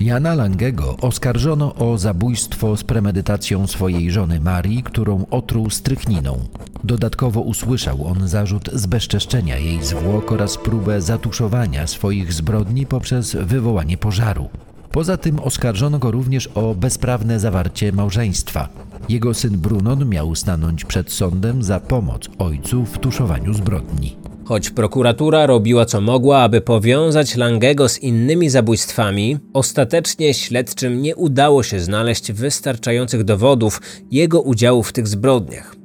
Jana 0.01 0.35
Langego 0.35 0.97
oskarżono 0.97 1.75
o 1.75 1.99
zabójstwo 1.99 2.77
z 2.77 2.85
premedytacją 2.85 3.67
swojej 3.67 4.11
żony 4.11 4.41
Marii, 4.41 4.83
którą 4.83 5.27
otruł 5.31 5.71
strychniną. 5.71 6.39
Dodatkowo 6.85 7.41
usłyszał 7.41 8.07
on 8.07 8.29
zarzut 8.29 8.71
zbezczeszczenia 8.73 9.59
jej 9.59 9.85
zwłok 9.85 10.33
oraz 10.33 10.57
próbę 10.57 11.01
zatuszowania 11.01 11.87
swoich 11.87 12.33
zbrodni 12.33 12.87
poprzez 12.87 13.37
wywołanie 13.37 13.97
pożaru. 13.97 14.49
Poza 14.93 15.17
tym 15.17 15.41
oskarżono 15.41 15.99
go 15.99 16.11
również 16.11 16.47
o 16.47 16.75
bezprawne 16.75 17.41
zawarcie 17.41 17.93
małżeństwa. 17.93 18.69
Jego 19.09 19.35
syn 19.35 19.59
Brunon 19.59 20.09
miał 20.09 20.35
stanąć 20.35 20.85
przed 20.85 21.13
sądem 21.13 21.63
za 21.63 21.81
pomoc 21.81 22.29
ojcu 22.39 22.85
w 22.85 22.99
tuszowaniu 22.99 23.55
zbrodni. 23.55 24.17
Choć 24.45 24.71
prokuratura 24.71 25.47
robiła 25.47 25.87
co 25.87 26.01
mogła, 26.01 26.39
aby 26.39 26.61
powiązać 26.61 27.37
Langego 27.37 27.89
z 27.89 27.99
innymi 27.99 28.51
zabójstwami, 28.51 29.39
ostatecznie 29.53 30.35
śledczym 30.35 31.03
nie 31.03 31.17
udało 31.17 31.63
się 31.63 31.81
znaleźć 31.81 32.33
wystarczających 32.33 33.25
dowodów 33.25 33.81
jego 34.11 34.41
udziału 34.41 34.83
w 34.83 34.93
tych 34.93 35.09
zbrodniach. 35.09 35.77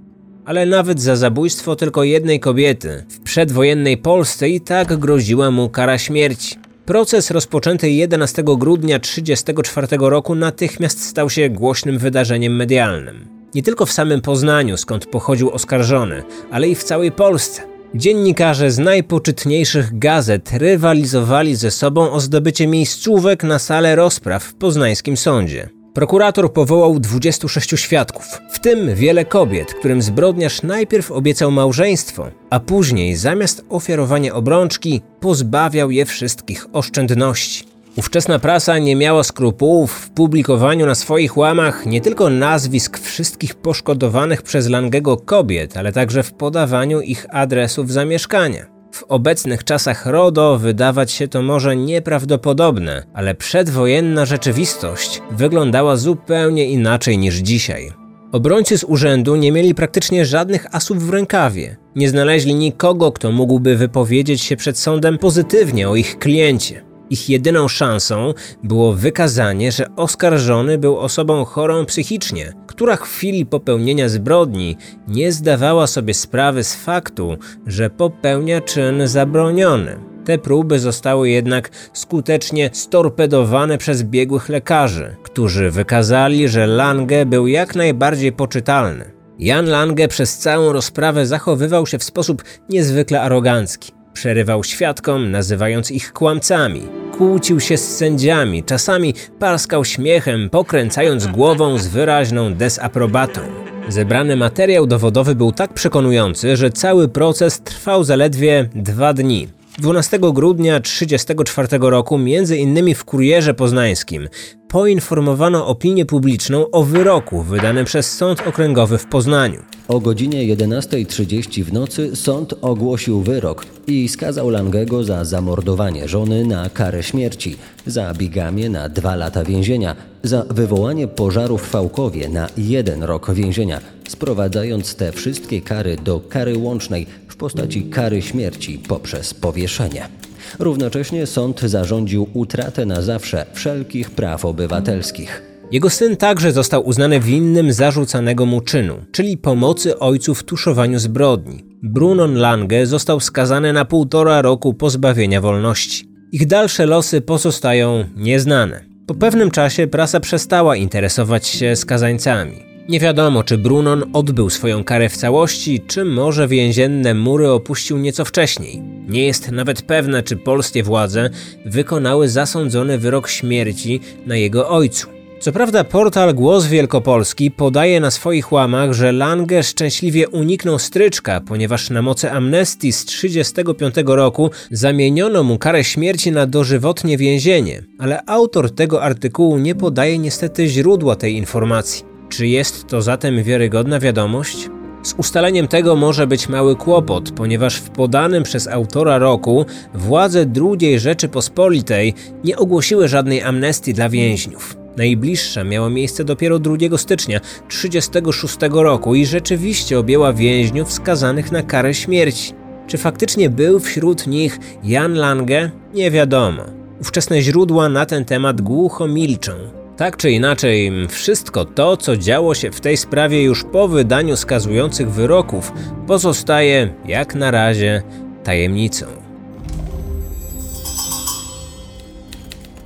Ale 0.45 0.65
nawet 0.65 1.01
za 1.01 1.15
zabójstwo 1.15 1.75
tylko 1.75 2.03
jednej 2.03 2.39
kobiety 2.39 3.03
w 3.09 3.19
przedwojennej 3.19 3.97
Polsce 3.97 4.49
i 4.49 4.61
tak 4.61 4.97
groziła 4.97 5.51
mu 5.51 5.69
kara 5.69 5.97
śmierci. 5.97 6.55
Proces 6.85 7.31
rozpoczęty 7.31 7.89
11 7.89 8.43
grudnia 8.43 8.99
1934 8.99 10.09
roku 10.09 10.35
natychmiast 10.35 11.03
stał 11.05 11.29
się 11.29 11.49
głośnym 11.49 11.97
wydarzeniem 11.97 12.55
medialnym. 12.55 13.27
Nie 13.55 13.63
tylko 13.63 13.85
w 13.85 13.91
samym 13.91 14.21
Poznaniu, 14.21 14.77
skąd 14.77 15.05
pochodził 15.05 15.49
oskarżony, 15.49 16.23
ale 16.51 16.67
i 16.67 16.75
w 16.75 16.83
całej 16.83 17.11
Polsce. 17.11 17.78
Dziennikarze 17.95 18.71
z 18.71 18.79
najpoczytniejszych 18.79 19.99
gazet 19.99 20.51
rywalizowali 20.53 21.55
ze 21.55 21.71
sobą 21.71 22.11
o 22.11 22.19
zdobycie 22.19 22.67
miejscówek 22.67 23.43
na 23.43 23.59
salę 23.59 23.95
rozpraw 23.95 24.43
w 24.43 24.53
poznańskim 24.53 25.17
sądzie. 25.17 25.69
Prokurator 25.93 26.53
powołał 26.53 26.99
26 26.99 27.69
świadków, 27.75 28.25
w 28.51 28.59
tym 28.59 28.95
wiele 28.95 29.25
kobiet, 29.25 29.73
którym 29.73 30.01
zbrodniarz 30.01 30.63
najpierw 30.63 31.11
obiecał 31.11 31.51
małżeństwo, 31.51 32.27
a 32.49 32.59
później 32.59 33.15
zamiast 33.15 33.65
ofiarowania 33.69 34.33
obrączki 34.33 35.01
pozbawiał 35.19 35.91
je 35.91 36.05
wszystkich 36.05 36.65
oszczędności. 36.73 37.63
Ówczesna 37.99 38.39
prasa 38.39 38.77
nie 38.77 38.95
miała 38.95 39.23
skrupułów 39.23 39.91
w 39.91 40.09
publikowaniu 40.09 40.85
na 40.85 40.95
swoich 40.95 41.37
łamach 41.37 41.85
nie 41.85 42.01
tylko 42.01 42.29
nazwisk 42.29 42.99
wszystkich 42.99 43.55
poszkodowanych 43.55 44.41
przez 44.41 44.69
Langego 44.69 45.17
kobiet, 45.17 45.77
ale 45.77 45.91
także 45.91 46.23
w 46.23 46.33
podawaniu 46.33 47.01
ich 47.01 47.25
adresów 47.29 47.91
zamieszkania. 47.91 48.65
W 48.91 49.03
obecnych 49.03 49.63
czasach 49.63 50.05
RODO 50.05 50.57
wydawać 50.57 51.11
się 51.11 51.27
to 51.27 51.41
może 51.41 51.75
nieprawdopodobne, 51.75 53.03
ale 53.13 53.35
przedwojenna 53.35 54.25
rzeczywistość 54.25 55.21
wyglądała 55.31 55.97
zupełnie 55.97 56.65
inaczej 56.65 57.17
niż 57.17 57.35
dzisiaj. 57.35 57.93
Obrońcy 58.31 58.77
z 58.77 58.83
urzędu 58.83 59.35
nie 59.35 59.51
mieli 59.51 59.75
praktycznie 59.75 60.25
żadnych 60.25 60.75
asów 60.75 61.07
w 61.07 61.09
rękawie. 61.09 61.77
Nie 61.95 62.09
znaleźli 62.09 62.55
nikogo, 62.55 63.11
kto 63.11 63.31
mógłby 63.31 63.75
wypowiedzieć 63.75 64.41
się 64.41 64.55
przed 64.55 64.77
sądem 64.77 65.17
pozytywnie 65.17 65.89
o 65.89 65.95
ich 65.95 66.19
kliencie. 66.19 66.88
Ich 67.09 67.29
jedyną 67.29 67.67
szansą 67.67 68.33
było 68.63 68.93
wykazanie, 68.93 69.71
że 69.71 69.95
oskarżony 69.95 70.77
był 70.77 70.97
osobą 70.97 71.45
chorą 71.45 71.85
psychicznie, 71.85 72.53
która 72.67 72.95
w 72.95 73.01
chwili 73.01 73.45
popełnienia 73.45 74.09
zbrodni 74.09 74.77
nie 75.07 75.31
zdawała 75.31 75.87
sobie 75.87 76.13
sprawy 76.13 76.63
z 76.63 76.75
faktu, 76.75 77.37
że 77.67 77.89
popełnia 77.89 78.61
czyn 78.61 79.07
zabroniony. 79.07 79.99
Te 80.25 80.37
próby 80.37 80.79
zostały 80.79 81.29
jednak 81.29 81.69
skutecznie 81.93 82.69
storpedowane 82.73 83.77
przez 83.77 84.03
biegłych 84.03 84.49
lekarzy, 84.49 85.15
którzy 85.23 85.71
wykazali, 85.71 86.47
że 86.47 86.67
Lange 86.67 87.25
był 87.25 87.47
jak 87.47 87.75
najbardziej 87.75 88.31
poczytalny. 88.31 89.11
Jan 89.39 89.65
Lange 89.65 90.07
przez 90.07 90.37
całą 90.37 90.73
rozprawę 90.73 91.25
zachowywał 91.25 91.87
się 91.87 91.97
w 91.97 92.03
sposób 92.03 92.43
niezwykle 92.69 93.21
arogancki. 93.21 93.98
Przerywał 94.13 94.63
świadkom, 94.63 95.31
nazywając 95.31 95.91
ich 95.91 96.13
kłamcami. 96.13 96.81
Kłócił 97.17 97.59
się 97.59 97.77
z 97.77 97.97
sędziami, 97.97 98.63
czasami 98.63 99.13
parskał 99.39 99.85
śmiechem, 99.85 100.49
pokręcając 100.49 101.27
głową 101.27 101.77
z 101.77 101.87
wyraźną 101.87 102.53
desaprobatą. 102.53 103.41
Zebrany 103.89 104.35
materiał 104.35 104.87
dowodowy 104.87 105.35
był 105.35 105.51
tak 105.51 105.73
przekonujący, 105.73 106.57
że 106.57 106.69
cały 106.69 107.07
proces 107.07 107.61
trwał 107.61 108.03
zaledwie 108.03 108.69
dwa 108.75 109.13
dni. 109.13 109.47
12 109.77 110.19
grudnia 110.19 110.79
1934 110.79 111.89
roku, 111.89 112.17
między 112.17 112.57
innymi 112.57 112.95
w 112.95 113.05
Kurierze 113.05 113.53
Poznańskim, 113.53 114.29
poinformowano 114.69 115.67
opinię 115.67 116.05
publiczną 116.05 116.71
o 116.71 116.83
wyroku 116.83 117.43
wydanym 117.43 117.85
przez 117.85 118.11
Sąd 118.11 118.47
Okręgowy 118.47 118.97
w 118.97 119.05
Poznaniu. 119.05 119.63
O 119.87 119.99
godzinie 119.99 120.55
11.30 120.55 121.63
w 121.63 121.73
nocy 121.73 122.15
sąd 122.15 122.53
ogłosił 122.61 123.21
wyrok 123.21 123.65
i 123.87 124.09
skazał 124.09 124.49
Langego 124.49 125.03
za 125.03 125.25
zamordowanie 125.25 126.07
żony 126.07 126.45
na 126.45 126.69
karę 126.69 127.03
śmierci, 127.03 127.57
za 127.85 128.13
bigamię 128.13 128.69
na 128.69 128.89
dwa 128.89 129.15
lata 129.15 129.43
więzienia, 129.43 129.95
za 130.23 130.45
wywołanie 130.49 131.07
pożaru 131.07 131.57
w 131.57 131.67
Fałkowie 131.67 132.29
na 132.29 132.47
jeden 132.57 133.03
rok 133.03 133.33
więzienia, 133.33 133.81
sprowadzając 134.07 134.95
te 134.95 135.11
wszystkie 135.11 135.61
kary 135.61 135.95
do 135.95 136.19
kary 136.19 136.57
łącznej 136.57 137.07
w 137.27 137.35
postaci 137.35 137.83
kary 137.83 138.21
śmierci 138.21 138.79
poprzez 138.87 139.33
powieszenie. 139.33 140.28
Równocześnie 140.59 141.27
sąd 141.27 141.61
zarządził 141.61 142.27
utratę 142.33 142.85
na 142.85 143.01
zawsze 143.01 143.45
wszelkich 143.53 144.11
praw 144.11 144.45
obywatelskich. 144.45 145.41
Jego 145.71 145.89
syn 145.89 146.17
także 146.17 146.51
został 146.51 146.87
uznany 146.87 147.19
winnym 147.19 147.73
zarzucanego 147.73 148.45
mu 148.45 148.61
czynu, 148.61 148.95
czyli 149.11 149.37
pomocy 149.37 149.99
ojcu 149.99 150.35
w 150.35 150.43
tuszowaniu 150.43 150.99
zbrodni. 150.99 151.65
Brunon 151.83 152.35
Lange 152.35 152.85
został 152.85 153.19
skazany 153.19 153.73
na 153.73 153.85
półtora 153.85 154.41
roku 154.41 154.73
pozbawienia 154.73 155.41
wolności. 155.41 156.09
Ich 156.31 156.47
dalsze 156.47 156.85
losy 156.85 157.21
pozostają 157.21 158.05
nieznane. 158.15 158.85
Po 159.07 159.15
pewnym 159.15 159.51
czasie 159.51 159.87
prasa 159.87 160.19
przestała 160.19 160.75
interesować 160.75 161.47
się 161.47 161.75
skazańcami. 161.75 162.68
Nie 162.89 162.99
wiadomo, 162.99 163.43
czy 163.43 163.57
Brunon 163.57 164.03
odbył 164.13 164.49
swoją 164.49 164.83
karę 164.83 165.09
w 165.09 165.17
całości, 165.17 165.81
czy 165.87 166.05
może 166.05 166.47
więzienne 166.47 167.13
mury 167.13 167.51
opuścił 167.51 167.97
nieco 167.97 168.25
wcześniej. 168.25 168.81
Nie 169.09 169.25
jest 169.25 169.51
nawet 169.51 169.81
pewne, 169.81 170.23
czy 170.23 170.37
polskie 170.37 170.83
władze 170.83 171.29
wykonały 171.65 172.29
zasądzony 172.29 172.97
wyrok 172.97 173.29
śmierci 173.29 173.99
na 174.25 174.35
jego 174.35 174.69
ojcu. 174.69 175.07
Co 175.39 175.51
prawda 175.51 175.83
portal 175.83 176.33
Głos 176.33 176.65
Wielkopolski 176.65 177.51
podaje 177.51 177.99
na 177.99 178.11
swoich 178.11 178.51
łamach, 178.51 178.93
że 178.93 179.11
Lange 179.11 179.63
szczęśliwie 179.63 180.29
uniknął 180.29 180.79
stryczka, 180.79 181.41
ponieważ 181.41 181.89
na 181.89 182.01
mocy 182.01 182.31
amnestii 182.31 182.91
z 182.91 183.05
1935 183.05 183.95
roku 184.17 184.51
zamieniono 184.71 185.43
mu 185.43 185.57
karę 185.57 185.83
śmierci 185.83 186.31
na 186.31 186.45
dożywotnie 186.45 187.17
więzienie, 187.17 187.83
ale 187.99 188.25
autor 188.25 188.75
tego 188.75 189.03
artykułu 189.03 189.57
nie 189.57 189.75
podaje 189.75 190.17
niestety 190.17 190.67
źródła 190.67 191.15
tej 191.15 191.35
informacji. 191.35 192.08
Czy 192.29 192.47
jest 192.47 192.87
to 192.87 193.01
zatem 193.01 193.43
wiarygodna 193.43 193.99
wiadomość? 193.99 194.69
Z 195.03 195.13
ustaleniem 195.13 195.67
tego 195.67 195.95
może 195.95 196.27
być 196.27 196.49
mały 196.49 196.75
kłopot, 196.75 197.31
ponieważ 197.31 197.75
w 197.75 197.89
podanym 197.89 198.43
przez 198.43 198.67
autora 198.67 199.17
roku 199.17 199.65
władze 199.93 200.45
II 200.81 200.99
Rzeczypospolitej 200.99 202.13
nie 202.43 202.57
ogłosiły 202.57 203.07
żadnej 203.07 203.41
amnestii 203.41 203.93
dla 203.93 204.09
więźniów. 204.09 204.77
Najbliższa 204.97 205.63
miała 205.63 205.89
miejsce 205.89 206.23
dopiero 206.23 206.59
2 206.59 206.97
stycznia 206.97 207.39
1936 207.39 208.57
roku 208.71 209.15
i 209.15 209.25
rzeczywiście 209.25 209.99
objęła 209.99 210.33
więźniów 210.33 210.93
skazanych 210.93 211.51
na 211.51 211.63
karę 211.63 211.93
śmierci. 211.93 212.53
Czy 212.87 212.97
faktycznie 212.97 213.49
był 213.49 213.79
wśród 213.79 214.27
nich 214.27 214.59
Jan 214.83 215.13
Lange? 215.13 215.71
Nie 215.93 216.11
wiadomo. 216.11 216.63
Ówczesne 217.01 217.41
źródła 217.41 217.89
na 217.89 218.05
ten 218.05 218.25
temat 218.25 218.61
głucho 218.61 219.07
milczą. 219.07 219.78
Tak 219.99 220.17
czy 220.17 220.31
inaczej, 220.31 221.07
wszystko 221.07 221.65
to, 221.65 221.97
co 221.97 222.17
działo 222.17 222.55
się 222.55 222.71
w 222.71 222.81
tej 222.81 222.97
sprawie 222.97 223.43
już 223.43 223.63
po 223.63 223.87
wydaniu 223.87 224.37
skazujących 224.37 225.11
wyroków, 225.11 225.71
pozostaje 226.07 226.93
jak 227.05 227.35
na 227.35 227.51
razie 227.51 228.03
tajemnicą. 228.43 229.05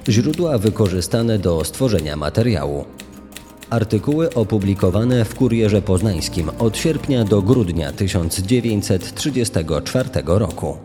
Źródła 0.10 0.58
wykorzystane 0.58 1.39
do 1.39 1.63
stworzenia 1.63 2.15
materiału. 2.15 2.86
Artykuły 3.69 4.34
opublikowane 4.34 5.26
w 5.26 5.36
Kurierze 5.36 5.82
Poznańskim 5.82 6.49
od 6.60 6.78
sierpnia 6.78 7.23
do 7.23 7.41
grudnia 7.41 7.91
1934 7.91 10.10
roku. 10.26 10.78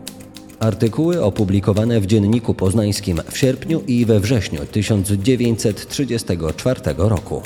Artykuły 0.59 1.23
opublikowane 1.23 1.99
w 1.99 2.05
Dzienniku 2.05 2.53
Poznańskim 2.53 3.21
w 3.31 3.37
sierpniu 3.37 3.81
i 3.87 4.05
we 4.05 4.19
wrześniu 4.19 4.65
1934 4.65 6.81
roku. 6.97 7.41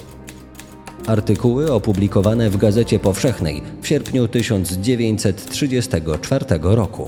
Artykuły 1.08 1.72
opublikowane 1.72 2.50
w 2.50 2.58
Gazecie 2.58 3.00
Powszechnej 3.00 3.62
w 3.82 3.88
sierpniu 3.88 4.28
1934 4.28 6.46
roku. 6.62 7.08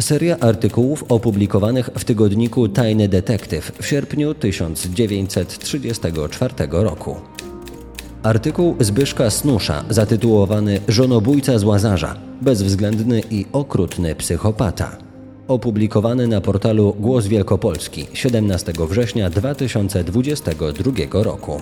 Seria 0.00 0.38
artykułów 0.38 1.04
opublikowanych 1.08 1.90
w 1.98 2.04
tygodniku 2.04 2.68
Tajny 2.68 3.08
Detektyw 3.08 3.72
w 3.80 3.86
sierpniu 3.86 4.34
1934 4.34 6.54
roku. 6.70 7.16
Artykuł 8.22 8.76
Zbyszka 8.80 9.30
Snusza 9.30 9.84
zatytułowany 9.90 10.80
Żonobójca 10.88 11.58
z 11.58 11.64
Łazarza 11.64 12.16
bezwzględny 12.42 13.22
i 13.30 13.46
okrutny 13.52 14.14
psychopata. 14.14 15.05
Opublikowany 15.48 16.26
na 16.26 16.40
portalu 16.40 16.96
Głos 17.00 17.26
Wielkopolski 17.26 18.06
17 18.12 18.72
września 18.88 19.30
2022 19.30 21.22
roku. 21.22 21.60